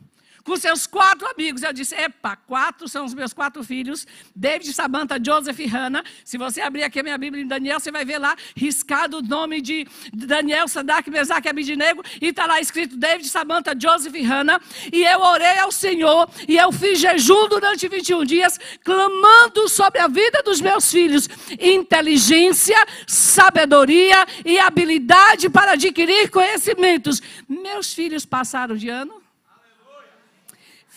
[0.45, 1.63] com seus quatro amigos.
[1.63, 6.05] Eu disse: Epa, quatro são os meus quatro filhos: David, Samantha, Joseph e Hannah.
[6.25, 9.23] Se você abrir aqui a minha Bíblia em Daniel, você vai ver lá riscado o
[9.23, 12.03] nome de Daniel, Sadak, Mesaque e Abidinego.
[12.21, 14.61] E está lá escrito David, Samantha, Joseph e Hannah.
[14.93, 20.09] E eu orei ao Senhor e eu fiz jejum durante 21 dias, clamando sobre a
[20.09, 21.29] vida dos meus filhos
[21.61, 22.77] inteligência,
[23.07, 27.23] sabedoria e habilidade para adquirir conhecimentos.
[27.49, 29.22] Meus filhos passaram de ano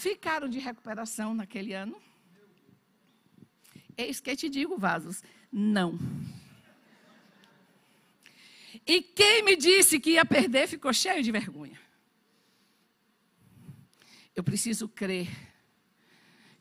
[0.10, 2.00] ficaram de recuperação naquele ano?
[3.98, 5.98] Eis que te digo, vasos, não.
[8.86, 11.80] E quem me disse que ia perder ficou cheio de vergonha.
[14.36, 15.28] Eu preciso crer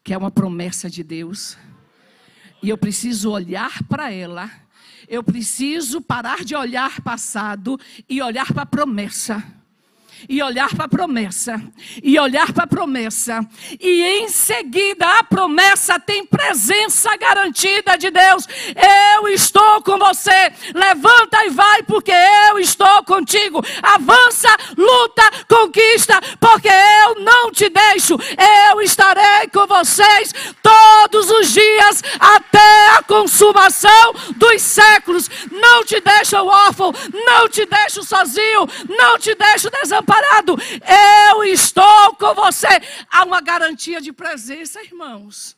[0.03, 1.59] que é uma promessa de Deus.
[2.62, 4.51] E eu preciso olhar para ela.
[5.07, 7.78] Eu preciso parar de olhar passado
[8.09, 9.63] e olhar para a promessa.
[10.29, 11.62] E olhar para a promessa,
[12.03, 13.41] e olhar para a promessa,
[13.81, 18.47] e em seguida a promessa tem presença garantida de Deus.
[19.16, 22.12] Eu estou com você, levanta e vai, porque
[22.51, 23.62] eu estou contigo.
[23.83, 28.16] Avança, luta, conquista, porque eu não te deixo,
[28.70, 32.63] eu estarei com vocês todos os dias até
[33.25, 35.29] consumação dos séculos.
[35.51, 36.93] Não te deixo órfão,
[37.27, 40.57] não te deixo sozinho, não te deixo desamparado.
[41.31, 42.68] Eu estou com você.
[43.11, 45.57] Há uma garantia de presença, irmãos.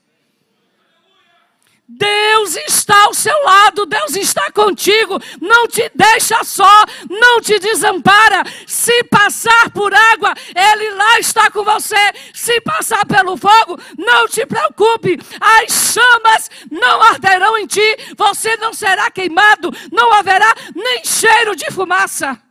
[1.89, 8.43] Deus está ao seu lado, Deus está contigo, não te deixa só, não te desampara.
[8.67, 12.13] Se passar por água, Ele lá está com você.
[12.35, 18.73] Se passar pelo fogo, não te preocupe, as chamas não arderão em ti, você não
[18.73, 22.46] será queimado, não haverá nem cheiro de fumaça.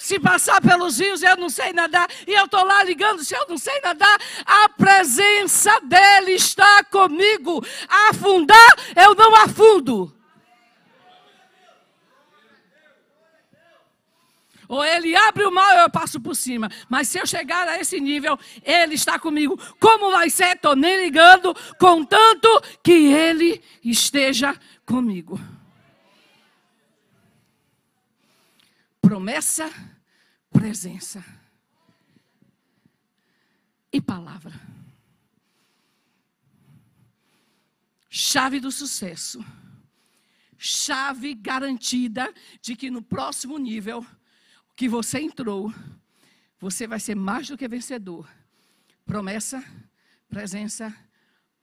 [0.00, 3.46] Se passar pelos rios, eu não sei nadar, e eu estou lá ligando, se eu
[3.46, 7.62] não sei nadar, a presença dele está comigo.
[8.08, 10.10] Afundar, eu não afundo.
[14.66, 16.70] Ou ele abre o mar, eu passo por cima.
[16.88, 19.60] Mas se eu chegar a esse nível, ele está comigo.
[19.78, 20.56] Como vai ser?
[20.56, 22.48] Estou nem ligando, contanto
[22.82, 25.38] que ele esteja comigo.
[29.02, 29.70] Promessa
[30.50, 31.24] presença
[33.92, 34.52] e palavra.
[38.08, 39.44] Chave do sucesso.
[40.58, 44.04] Chave garantida de que no próximo nível
[44.76, 45.72] que você entrou,
[46.58, 48.28] você vai ser mais do que vencedor.
[49.06, 49.64] Promessa,
[50.28, 50.94] presença,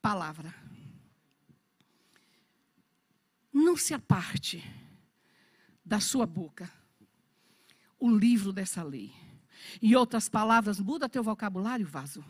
[0.02, 0.54] palavra.
[3.54, 4.64] Não se aparte
[5.86, 6.72] da sua boca
[8.00, 9.14] o livro dessa lei.
[9.82, 12.24] Em outras palavras, muda teu vocabulário, vaso.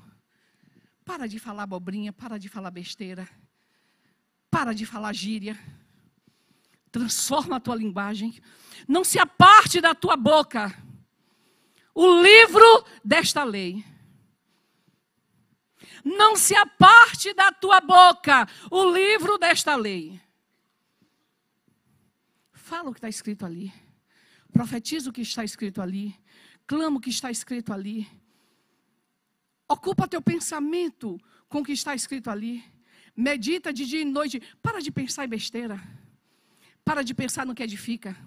[1.05, 3.27] Para de falar abobrinha, para de falar besteira.
[4.49, 5.57] Para de falar gíria.
[6.91, 8.41] Transforma a tua linguagem.
[8.87, 10.75] Não se aparte da tua boca
[11.93, 13.83] o livro desta lei.
[16.03, 20.21] Não se aparte da tua boca o livro desta lei.
[22.53, 23.73] Fala o que está escrito ali.
[24.57, 26.15] Profetiza o que está escrito ali.
[26.65, 28.07] Clama o que está escrito ali.
[29.69, 32.63] Ocupa teu pensamento com o que está escrito ali.
[33.15, 34.41] Medita de dia e noite.
[34.59, 35.79] Para de pensar em besteira.
[36.83, 38.17] Para de pensar no que edifica.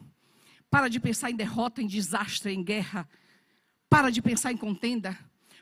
[0.71, 3.09] Para de pensar em derrota, em desastre, em guerra.
[3.89, 5.19] Para de pensar em contenda.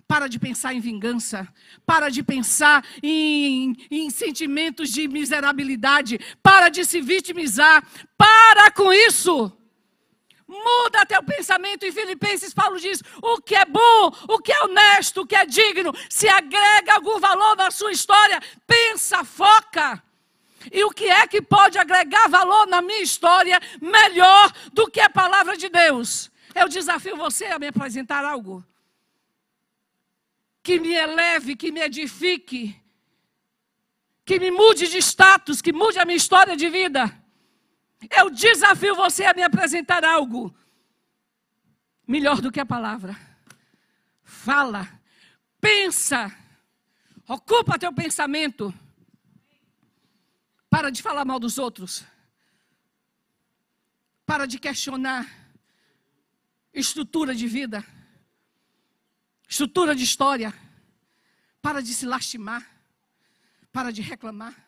[0.07, 1.49] Para de pensar em vingança.
[1.87, 6.21] Para de pensar em, em, sentimentos de miserabilidade.
[6.43, 7.83] Para de se vitimizar.
[8.19, 9.59] Para com isso.
[10.49, 11.84] Muda teu pensamento.
[11.84, 15.44] Em Filipenses, Paulo diz: o que é bom, o que é honesto, o que é
[15.44, 20.03] digno, se agrega algum valor na sua história, pensa, foca.
[20.72, 25.11] E o que é que pode agregar valor na minha história melhor do que a
[25.11, 26.30] palavra de Deus?
[26.55, 28.64] Eu desafio você a me apresentar algo
[30.62, 32.78] que me eleve, que me edifique,
[34.22, 37.18] que me mude de status, que mude a minha história de vida.
[38.11, 40.55] Eu desafio você a me apresentar algo
[42.07, 43.16] melhor do que a palavra.
[44.22, 45.01] Fala,
[45.61, 46.34] pensa,
[47.26, 48.72] ocupa teu pensamento.
[50.70, 52.05] Para de falar mal dos outros.
[54.24, 55.26] Para de questionar
[56.72, 57.84] estrutura de vida,
[59.49, 60.55] estrutura de história.
[61.61, 62.66] Para de se lastimar.
[63.72, 64.68] Para de reclamar.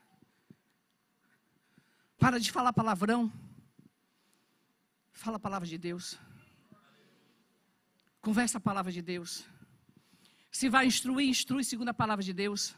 [2.21, 3.33] Para de falar palavrão.
[5.11, 6.19] Fala a palavra de Deus.
[8.21, 9.31] Conversa a palavra de Deus.
[10.53, 12.77] Se vai instruir, instrui segundo a palavra de Deus.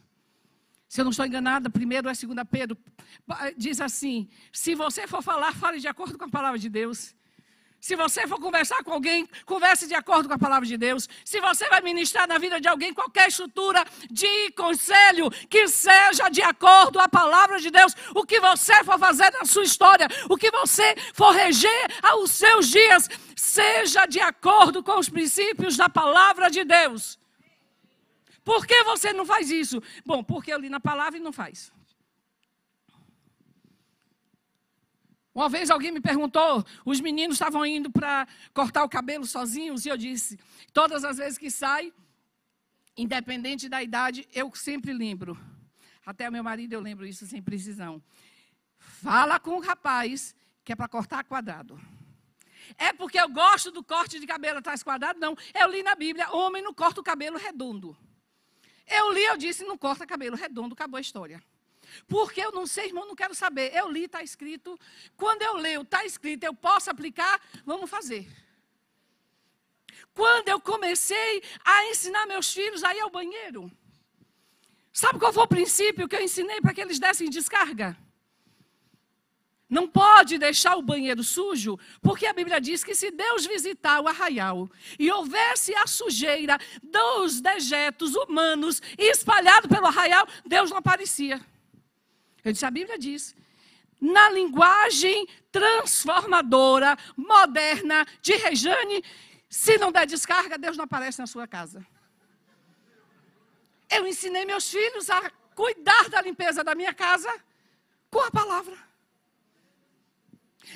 [0.89, 2.79] Se eu não estou enganada, primeiro é segunda Pedro.
[3.57, 7.13] Diz assim: se você for falar, fale de acordo com a palavra de Deus.
[7.83, 11.09] Se você for conversar com alguém, converse de acordo com a palavra de Deus.
[11.25, 16.41] Se você vai ministrar na vida de alguém qualquer estrutura de conselho, que seja de
[16.43, 17.93] acordo com a palavra de Deus.
[18.15, 22.69] O que você for fazer na sua história, o que você for reger aos seus
[22.69, 27.19] dias, seja de acordo com os princípios da palavra de Deus.
[28.45, 29.83] Por que você não faz isso?
[30.07, 31.73] Bom, porque eu li na palavra e não faz.
[35.35, 39.89] Uma vez alguém me perguntou, os meninos estavam indo para cortar o cabelo sozinhos, e
[39.89, 40.39] eu disse:
[40.73, 41.93] todas as vezes que sai,
[42.97, 45.39] independente da idade, eu sempre lembro.
[46.05, 48.03] Até meu marido eu lembro isso sem precisão.
[48.79, 51.81] Fala com o rapaz que é para cortar quadrado.
[52.77, 55.19] É porque eu gosto do corte de cabelo atrás quadrado?
[55.19, 55.37] Não.
[55.55, 57.97] Eu li na Bíblia: homem não corta o cabelo redondo.
[58.87, 61.43] Eu li, eu disse: não corta cabelo redondo, acabou a história.
[62.07, 63.75] Porque eu não sei, irmão, não quero saber.
[63.75, 64.79] Eu li, está escrito.
[65.17, 68.29] Quando eu leio, está escrito, eu posso aplicar, vamos fazer.
[70.15, 73.71] Quando eu comecei a ensinar meus filhos a ir ao banheiro,
[74.93, 77.97] sabe qual foi o princípio que eu ensinei para que eles dessem descarga?
[79.73, 84.07] Não pode deixar o banheiro sujo, porque a Bíblia diz que se Deus visitar o
[84.07, 91.41] arraial e houvesse a sujeira dos dejetos humanos espalhado pelo arraial, Deus não aparecia.
[92.45, 93.35] Eu disse, a Bíblia diz.
[94.01, 99.05] Na linguagem transformadora, moderna de Rejane,
[99.49, 101.87] se não der descarga, Deus não aparece na sua casa.
[103.89, 107.33] Eu ensinei meus filhos a cuidar da limpeza da minha casa
[108.11, 108.77] com a palavra.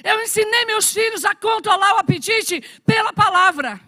[0.05, 3.81] Eu ensinei meus filhos a controlar o apetite pela palavra.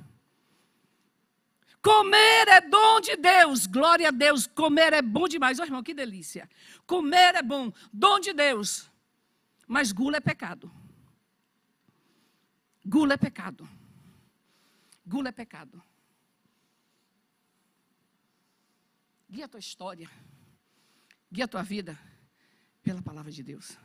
[1.88, 3.66] Comer é dom de Deus.
[3.66, 4.46] Glória a Deus.
[4.46, 5.58] Comer é bom demais.
[5.58, 6.46] Oh, irmão, que delícia.
[6.86, 7.72] Comer é bom.
[7.90, 8.90] Dom de Deus.
[9.66, 10.70] Mas gula é pecado.
[12.84, 13.66] Gula é pecado.
[15.06, 15.82] Gula é pecado.
[19.30, 20.10] Guia a tua história.
[21.32, 21.98] Guia a tua vida
[22.82, 23.78] pela palavra de Deus.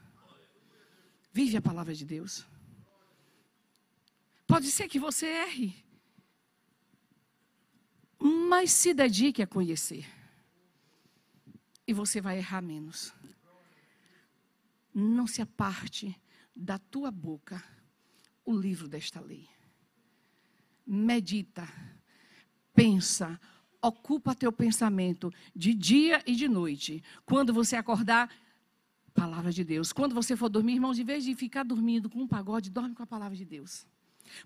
[1.32, 2.46] Vive a palavra de Deus.
[4.46, 5.93] Pode ser que você erre
[8.24, 10.08] mas se dedique a conhecer.
[11.86, 13.14] E você vai errar menos.
[14.94, 16.18] Não se aparte
[16.56, 17.62] da tua boca
[18.46, 19.50] o livro desta lei.
[20.88, 21.68] Medita,
[22.74, 23.38] pensa,
[23.82, 27.04] ocupa teu pensamento de dia e de noite.
[27.26, 28.34] Quando você acordar,
[29.14, 29.92] palavra de Deus.
[29.92, 33.04] Quando você for dormir, irmãos, em vez de ficar dormindo com um pagode, dorme com
[33.04, 33.86] a palavra de Deus.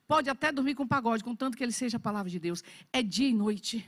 [0.07, 2.63] Pode até dormir com pagode, contanto que ele seja a palavra de Deus.
[2.91, 3.87] É dia e noite.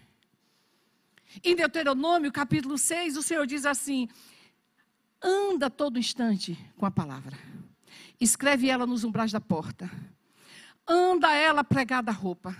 [1.44, 4.10] Em Deuteronômio, capítulo 6, o Senhor diz assim:
[5.22, 7.38] anda todo instante com a palavra.
[8.20, 9.90] Escreve ela nos umbrais da porta.
[10.88, 12.56] Anda ela pregada a roupa.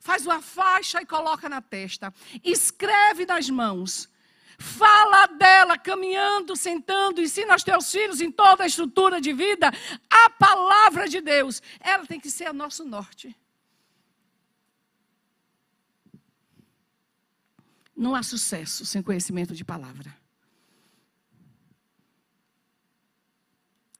[0.00, 2.12] Faz uma faixa e coloca na testa.
[2.42, 4.08] Escreve nas mãos.
[4.60, 9.72] Fala dela caminhando, sentando, ensina aos teus filhos em toda a estrutura de vida
[10.10, 11.62] a palavra de Deus.
[11.80, 13.34] Ela tem que ser o nosso norte.
[17.96, 20.14] Não há sucesso sem conhecimento de palavra.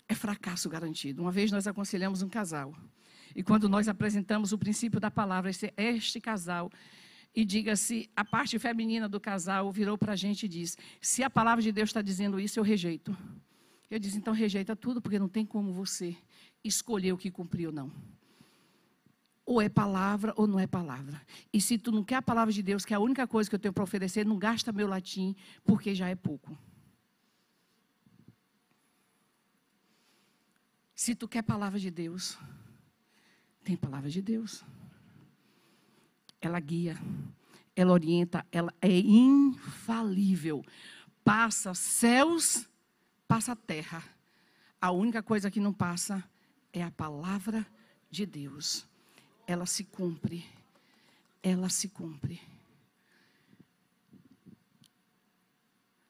[0.06, 1.22] É fracasso garantido.
[1.22, 2.76] Uma vez nós aconselhamos um casal.
[3.34, 6.70] E quando nós apresentamos o princípio da palavra, este, este casal
[7.34, 11.30] e diga-se, a parte feminina do casal virou para a gente e disse: se a
[11.30, 13.16] palavra de Deus está dizendo isso, eu rejeito.
[13.88, 16.16] Eu disse: então rejeita tudo, porque não tem como você
[16.64, 17.92] escolher o que cumprir ou não.
[19.46, 21.20] Ou é palavra ou não é palavra.
[21.52, 23.54] E se tu não quer a palavra de Deus, que é a única coisa que
[23.54, 26.56] eu tenho para oferecer, não gasta meu latim, porque já é pouco.
[30.94, 32.36] Se tu quer palavra de Deus,
[33.64, 34.64] tem palavra de Deus
[36.40, 36.98] ela guia,
[37.76, 40.64] ela orienta, ela é infalível.
[41.24, 42.68] Passa céus,
[43.28, 44.02] passa terra.
[44.80, 46.24] A única coisa que não passa
[46.72, 47.66] é a palavra
[48.10, 48.86] de Deus.
[49.46, 50.44] Ela se cumpre.
[51.42, 52.40] Ela se cumpre.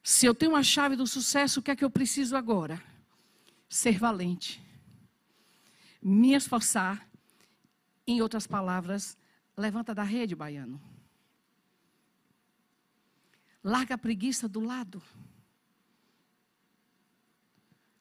[0.03, 2.81] Se eu tenho a chave do sucesso, o que é que eu preciso agora?
[3.69, 4.61] Ser valente.
[6.01, 7.07] Me esforçar.
[8.07, 9.15] Em outras palavras,
[9.61, 10.81] Levanta da rede, baiano.
[13.63, 14.99] Larga a preguiça do lado.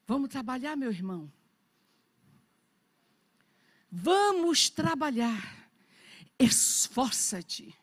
[0.07, 1.31] Vamos trabalhar, meu irmão.
[3.93, 5.71] Vamos trabalhar.
[6.39, 7.77] Esforça-te.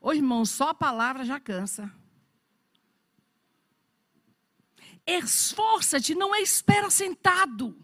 [0.00, 1.92] Ô irmão, só a palavra já cansa.
[5.06, 7.78] Esforça-te, não é espera sentado.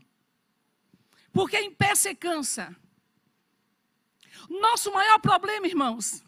[1.30, 2.74] Porque em pé você cansa.
[4.48, 6.24] Nosso maior problema, irmãos,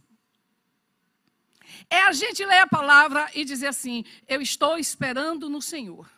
[1.88, 6.10] é a gente ler a palavra e dizer assim: Eu estou esperando no Senhor.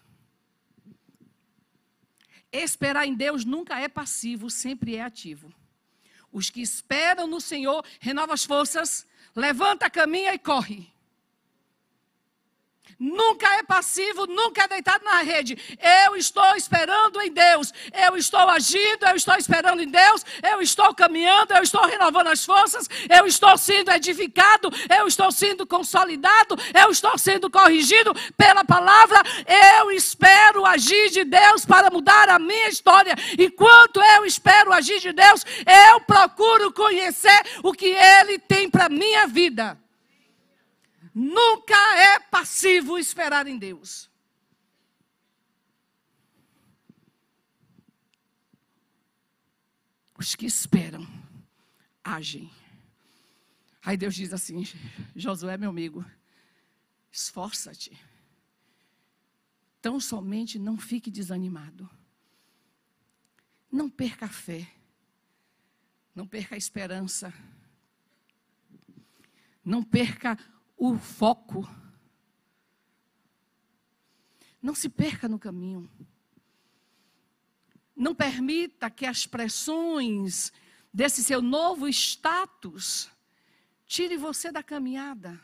[2.53, 5.55] Esperar em Deus nunca é passivo, sempre é ativo.
[6.31, 10.92] Os que esperam no Senhor renovam as forças, levanta, caminha e corre.
[13.03, 15.59] Nunca é passivo, nunca é deitado na rede.
[16.07, 20.95] Eu estou esperando em Deus, eu estou agindo, eu estou esperando em Deus, eu estou
[20.95, 26.91] caminhando, eu estou renovando as forças, eu estou sendo edificado, eu estou sendo consolidado, eu
[26.91, 29.21] estou sendo corrigido pela palavra.
[29.79, 33.17] Eu espero agir de Deus para mudar a minha história.
[33.37, 35.45] Enquanto eu espero agir de Deus,
[35.91, 39.82] eu procuro conhecer o que Ele tem para minha vida.
[41.15, 44.11] Nunca é passivo esperar em Deus.
[50.19, 51.07] Os que esperam,
[52.03, 52.51] agem.
[53.83, 54.65] Aí Deus diz assim:
[55.15, 56.05] Josué, meu amigo,
[57.11, 57.99] esforça-te.
[59.83, 61.91] Tão somente não fique desanimado.
[63.71, 64.73] Não perca a fé.
[66.15, 67.35] Não perca a esperança.
[69.65, 70.39] Não perca
[70.85, 71.69] o foco.
[74.61, 75.89] Não se perca no caminho.
[77.95, 80.53] Não permita que as pressões
[80.93, 83.09] desse seu novo status
[83.87, 85.41] tire você da caminhada.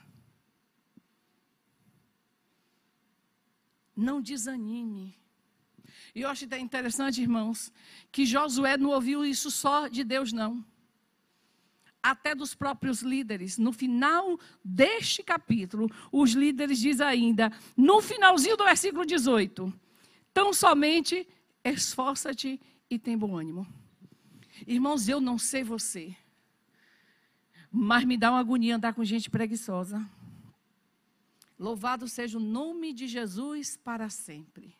[3.94, 5.16] Não desanime.
[6.16, 7.72] E eu acho interessante, irmãos,
[8.10, 10.66] que Josué não ouviu isso só de Deus, não
[12.02, 13.58] até dos próprios líderes.
[13.58, 19.72] No final deste capítulo, os líderes dizem ainda, no finalzinho do versículo 18:
[20.32, 21.26] Tão somente
[21.64, 23.66] esforça-te e tem bom ânimo.
[24.66, 26.16] Irmãos, eu não sei você,
[27.70, 30.04] mas me dá uma agonia andar com gente preguiçosa.
[31.58, 34.76] Louvado seja o nome de Jesus para sempre.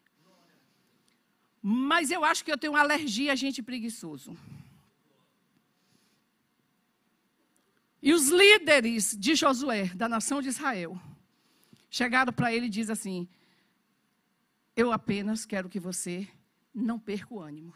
[1.61, 4.37] Mas eu acho que eu tenho alergia a gente preguiçoso.
[8.09, 10.99] E os líderes de Josué, da nação de Israel,
[11.91, 13.29] chegaram para ele e diz assim:
[14.75, 16.27] Eu apenas quero que você
[16.75, 17.75] não perca o ânimo.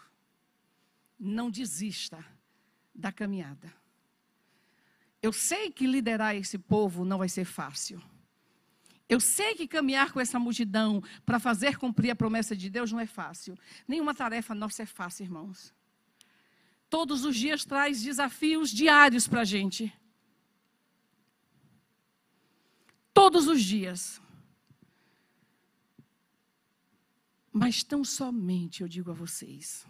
[1.20, 2.24] Não desista
[2.95, 3.70] da caminhada.
[5.20, 8.03] Eu sei que liderar esse povo não vai ser fácil.
[9.11, 13.01] Eu sei que caminhar com essa multidão para fazer cumprir a promessa de Deus não
[13.01, 13.55] é fácil.
[13.87, 15.74] Nenhuma tarefa nossa é fácil, irmãos.
[16.89, 19.93] Todos os dias traz desafios diários para a gente.
[23.22, 24.20] Todos os dias.
[27.52, 29.86] Mas tão somente eu digo a vocês,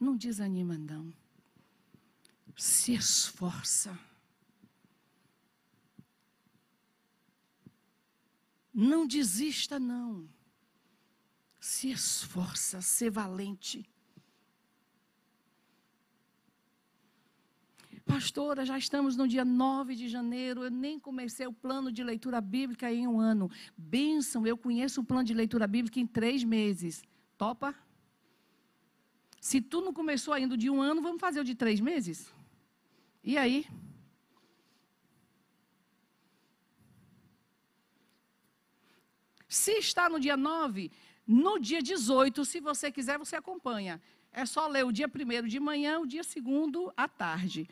[0.00, 1.14] não desanima não.
[2.56, 3.96] Se esforça.
[8.72, 10.28] Não desista não.
[11.60, 13.88] Se esforça, ser valente.
[18.04, 22.40] Pastora, já estamos no dia 9 de janeiro, eu nem comecei o plano de leitura
[22.40, 23.50] bíblica em um ano.
[23.76, 27.02] Bênção, eu conheço um plano de leitura bíblica em três meses.
[27.38, 27.74] Topa?
[29.40, 32.32] Se tu não começou ainda de um ano, vamos fazer o de três meses?
[33.22, 33.66] E aí?
[39.48, 40.90] Se está no dia 9,
[41.26, 44.00] no dia 18, se você quiser, você acompanha.
[44.32, 47.68] É só ler o dia primeiro de manhã, o dia segundo à tarde.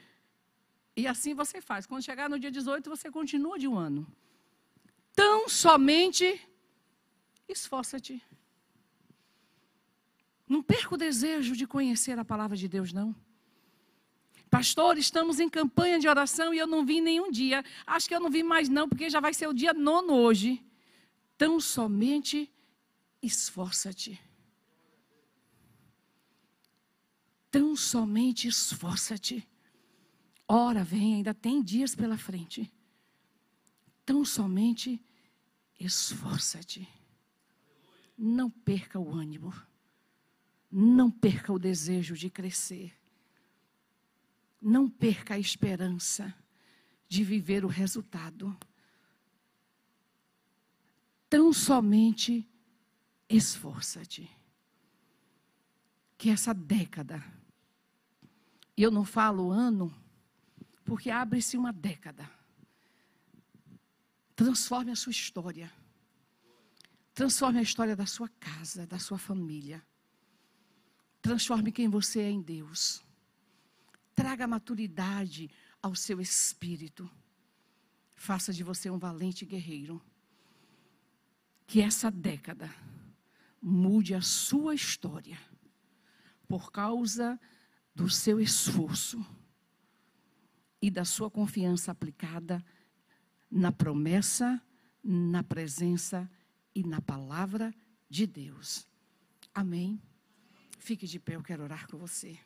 [0.96, 1.86] E assim você faz.
[1.86, 4.06] Quando chegar no dia 18, você continua de um ano.
[5.14, 6.40] Tão somente
[7.48, 8.22] esforça-te.
[10.48, 13.14] Não perca o desejo de conhecer a palavra de Deus, não.
[14.50, 17.64] Pastor, estamos em campanha de oração e eu não vim nenhum dia.
[17.86, 20.62] Acho que eu não vim mais, não, porque já vai ser o dia nono hoje.
[21.38, 22.52] Tão somente
[23.22, 24.20] esforça-te.
[27.50, 29.48] Tão somente esforça-te.
[30.54, 32.70] Ora, vem, ainda tem dias pela frente.
[34.04, 35.02] Tão somente
[35.80, 36.86] esforça-te.
[38.18, 39.50] Não perca o ânimo.
[40.70, 42.92] Não perca o desejo de crescer.
[44.60, 46.34] Não perca a esperança
[47.08, 48.54] de viver o resultado.
[51.30, 52.46] Tão somente
[53.26, 54.30] esforça-te.
[56.18, 57.24] Que essa década,
[58.76, 60.01] e eu não falo ano,
[60.84, 62.28] porque abre-se uma década.
[64.34, 65.72] Transforme a sua história.
[67.14, 69.84] Transforme a história da sua casa, da sua família.
[71.20, 73.04] Transforme quem você é em Deus.
[74.14, 77.10] Traga maturidade ao seu espírito.
[78.14, 80.02] Faça de você um valente guerreiro.
[81.66, 82.74] Que essa década
[83.60, 85.38] mude a sua história
[86.48, 87.40] por causa
[87.94, 89.24] do seu esforço
[90.82, 92.62] e da sua confiança aplicada
[93.50, 94.60] na promessa
[95.02, 96.30] na presença
[96.74, 97.74] e na palavra
[98.08, 98.86] de Deus.
[99.52, 100.00] Amém.
[100.78, 102.38] Fique de pé, eu quero orar com você.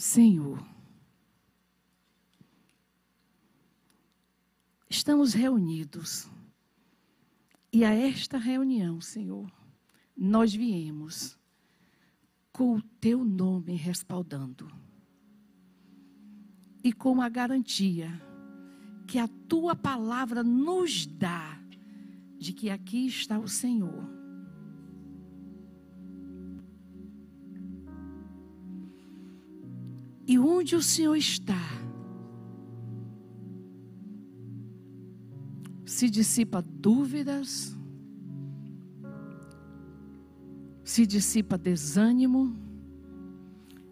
[0.00, 0.66] Senhor,
[4.88, 6.26] estamos reunidos.
[7.70, 9.52] E a esta reunião, Senhor,
[10.16, 11.38] nós viemos
[12.50, 14.72] com o teu nome respaldando
[16.82, 18.10] e com a garantia
[19.06, 21.60] que a tua palavra nos dá
[22.38, 24.19] de que aqui está o Senhor
[30.30, 31.58] E onde o Senhor está,
[35.84, 37.76] se dissipa dúvidas,
[40.84, 42.56] se dissipa desânimo,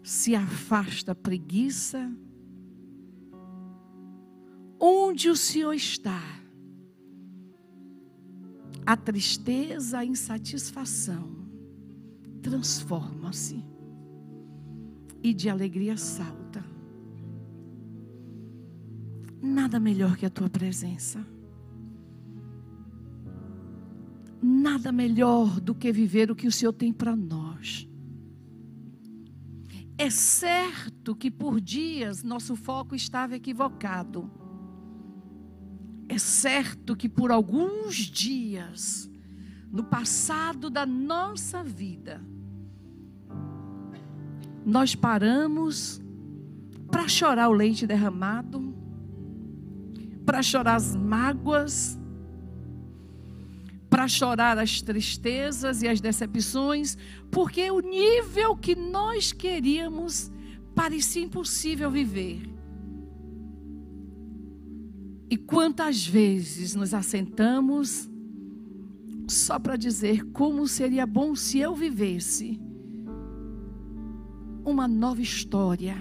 [0.01, 2.09] se afasta preguiça.
[4.79, 6.21] Onde o Senhor está,
[8.85, 11.35] a tristeza, a insatisfação
[12.41, 13.61] transforma-se
[15.21, 16.63] e de alegria salta.
[19.41, 21.25] Nada melhor que a tua presença.
[24.41, 27.87] Nada melhor do que viver o que o Senhor tem para nós.
[29.97, 34.31] É certo que por dias nosso foco estava equivocado.
[36.07, 39.11] É certo que por alguns dias,
[39.69, 42.25] no passado da nossa vida,
[44.69, 45.99] nós paramos
[46.91, 48.73] para chorar o leite derramado,
[50.25, 51.97] para chorar as mágoas,
[53.89, 56.95] para chorar as tristezas e as decepções,
[57.31, 60.31] porque o nível que nós queríamos
[60.75, 62.47] parecia impossível viver.
[65.31, 68.09] E quantas vezes nos assentamos
[69.27, 72.68] só para dizer como seria bom se eu vivesse
[74.69, 75.97] uma nova história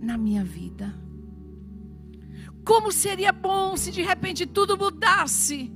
[0.00, 0.94] na minha vida.
[2.64, 5.72] Como seria bom se de repente tudo mudasse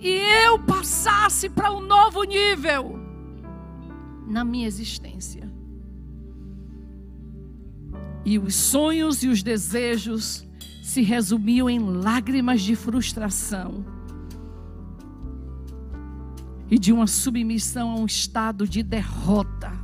[0.00, 0.08] e
[0.44, 2.98] eu passasse para um novo nível
[4.26, 5.50] na minha existência.
[8.24, 10.46] E os sonhos e os desejos
[10.82, 13.84] se resumiam em lágrimas de frustração
[16.70, 19.83] e de uma submissão a um estado de derrota.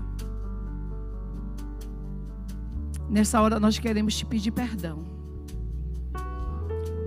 [3.10, 5.04] Nessa hora nós queremos te pedir perdão.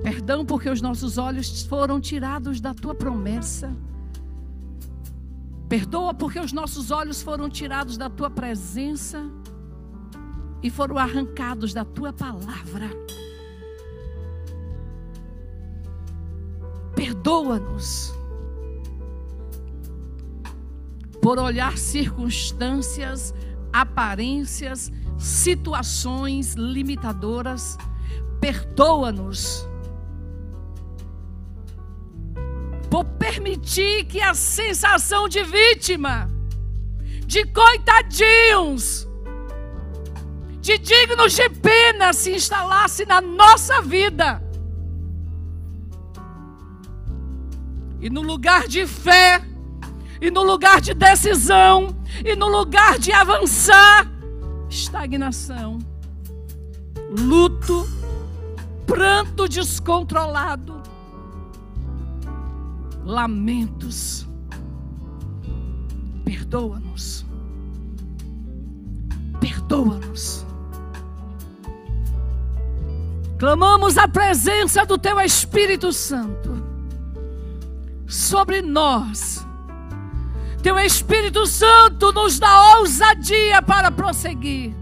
[0.03, 3.73] Perdão porque os nossos olhos foram tirados da tua promessa.
[5.69, 9.23] Perdoa porque os nossos olhos foram tirados da tua presença
[10.61, 12.89] e foram arrancados da tua palavra.
[16.93, 18.13] Perdoa-nos
[21.21, 23.33] por olhar circunstâncias,
[23.71, 24.91] aparências,
[25.23, 27.77] situações limitadoras.
[28.41, 29.65] Perdoa-nos
[32.89, 36.29] por permitir que a sensação de vítima,
[37.25, 39.07] de coitadinhos,
[40.59, 44.43] de dignos de pena se instalasse na nossa vida.
[48.01, 49.41] E no lugar de fé,
[50.21, 54.12] e no lugar de decisão, e no lugar de avançar,
[54.73, 55.77] estagnação,
[57.09, 57.87] luto,
[58.87, 60.81] pranto descontrolado,
[63.05, 64.27] lamentos.
[66.25, 67.25] Perdoa-nos.
[69.39, 70.45] Perdoa-nos.
[73.37, 76.63] Clamamos a presença do Teu Espírito Santo
[78.07, 79.42] sobre nós
[80.63, 84.73] teu Espírito Santo nos dá ousadia para prosseguir.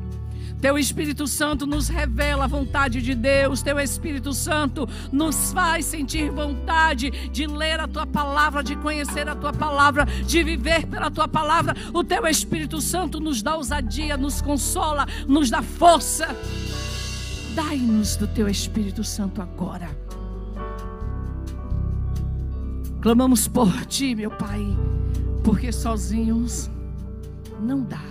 [0.62, 3.64] Teu Espírito Santo nos revela a vontade de Deus.
[3.64, 9.36] Teu Espírito Santo nos faz sentir vontade de ler a tua palavra, de conhecer a
[9.36, 11.76] tua palavra, de viver pela tua palavra.
[11.92, 16.28] O teu Espírito Santo nos dá ousadia, nos consola, nos dá força.
[17.56, 19.90] Dai-nos do teu Espírito Santo agora.
[23.02, 24.64] Clamamos por ti, meu Pai,
[25.44, 26.70] porque sozinhos
[27.60, 28.02] não dá.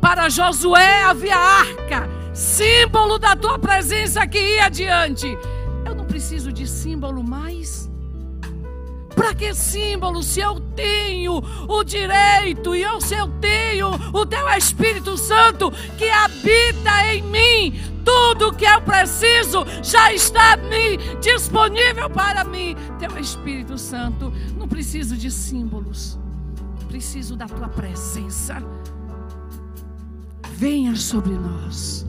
[0.00, 5.26] Para Josué havia arca, símbolo da tua presença que ia adiante.
[5.84, 7.90] Eu não preciso de símbolo mais.
[9.16, 14.46] Para que símbolo se eu tenho o direito e eu, se eu tenho o teu
[14.50, 17.80] Espírito Santo que habita em mim?
[18.04, 22.76] Tudo que eu preciso já está me, disponível para mim.
[22.98, 26.18] Teu Espírito Santo, não preciso de símbolos,
[26.86, 28.62] preciso da tua presença.
[30.52, 32.06] Venha sobre nós.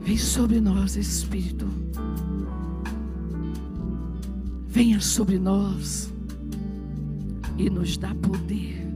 [0.00, 1.79] Vem sobre nós, Espírito.
[4.70, 6.14] Venha sobre nós
[7.58, 8.86] e nos dá poder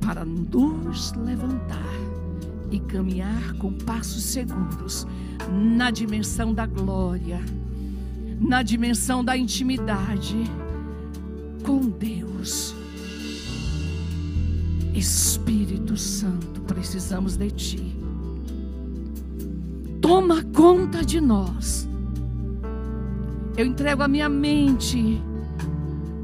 [0.00, 1.94] para nos levantar
[2.70, 5.06] e caminhar com passos seguros
[5.52, 7.44] na dimensão da glória,
[8.40, 10.42] na dimensão da intimidade
[11.62, 12.74] com Deus.
[14.94, 17.96] Espírito Santo, precisamos de Ti.
[20.00, 21.86] Toma conta de nós
[23.56, 25.22] eu entrego a minha mente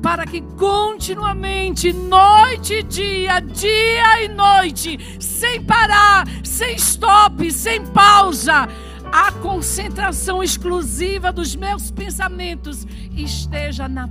[0.02, 8.68] para que continuamente, noite e dia, dia e noite, sem parar, sem stop, sem pausa,
[9.12, 14.08] a concentração exclusiva dos meus pensamentos esteja na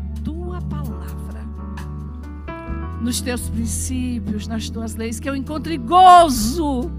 [3.02, 6.92] nos teus princípios, nas tuas leis, que eu encontre gozo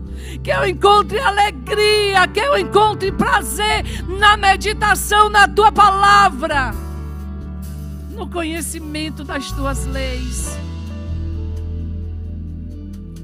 [0.43, 3.85] que eu encontre alegria, que eu encontre prazer
[4.19, 6.73] na meditação na tua palavra,
[8.11, 10.57] no conhecimento das tuas leis.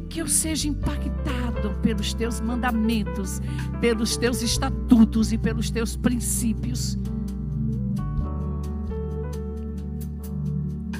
[0.08, 3.40] Que eu seja impactado pelos teus mandamentos,
[3.80, 6.98] pelos teus estatutos e pelos teus princípios.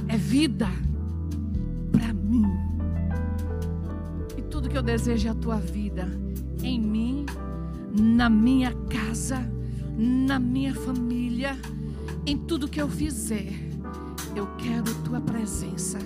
[0.06, 0.68] É vida
[4.78, 6.08] eu desejo a tua vida
[6.62, 7.26] em mim,
[7.92, 9.38] na minha casa,
[9.96, 11.58] na minha família,
[12.24, 13.52] em tudo que eu fizer.
[14.36, 15.98] Eu quero tua presença.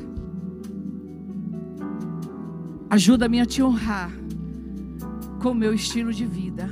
[2.88, 4.10] Ajuda-me a te honrar
[5.42, 6.70] com o meu estilo de vida.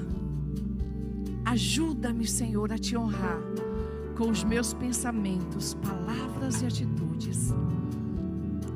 [1.44, 3.42] Ajuda-me, Senhor, a te honrar
[4.16, 7.52] com os meus pensamentos, palavras e atitudes.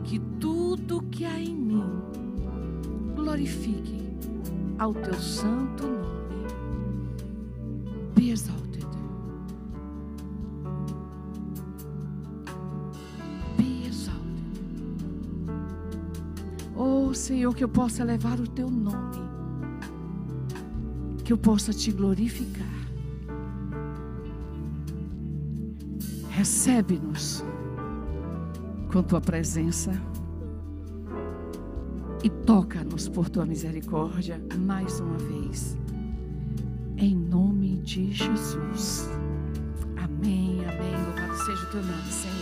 [0.03, 2.24] Que tudo que há em mim
[3.25, 4.07] glorifique
[4.79, 6.45] ao teu santo nome.
[8.15, 8.87] Be exalted.
[13.57, 14.45] Be exalted.
[16.77, 19.23] Oh Senhor, que eu possa levar o teu nome,
[21.25, 22.63] que eu possa te glorificar.
[26.29, 27.43] Recebe-nos
[28.93, 29.93] com tua presença
[32.25, 35.77] e toca-nos por tua misericórdia mais uma vez.
[36.97, 39.11] Em nome de Jesus.
[39.99, 41.05] Amém, amém.
[41.05, 42.34] Louvado seja o teu nome, Senhor.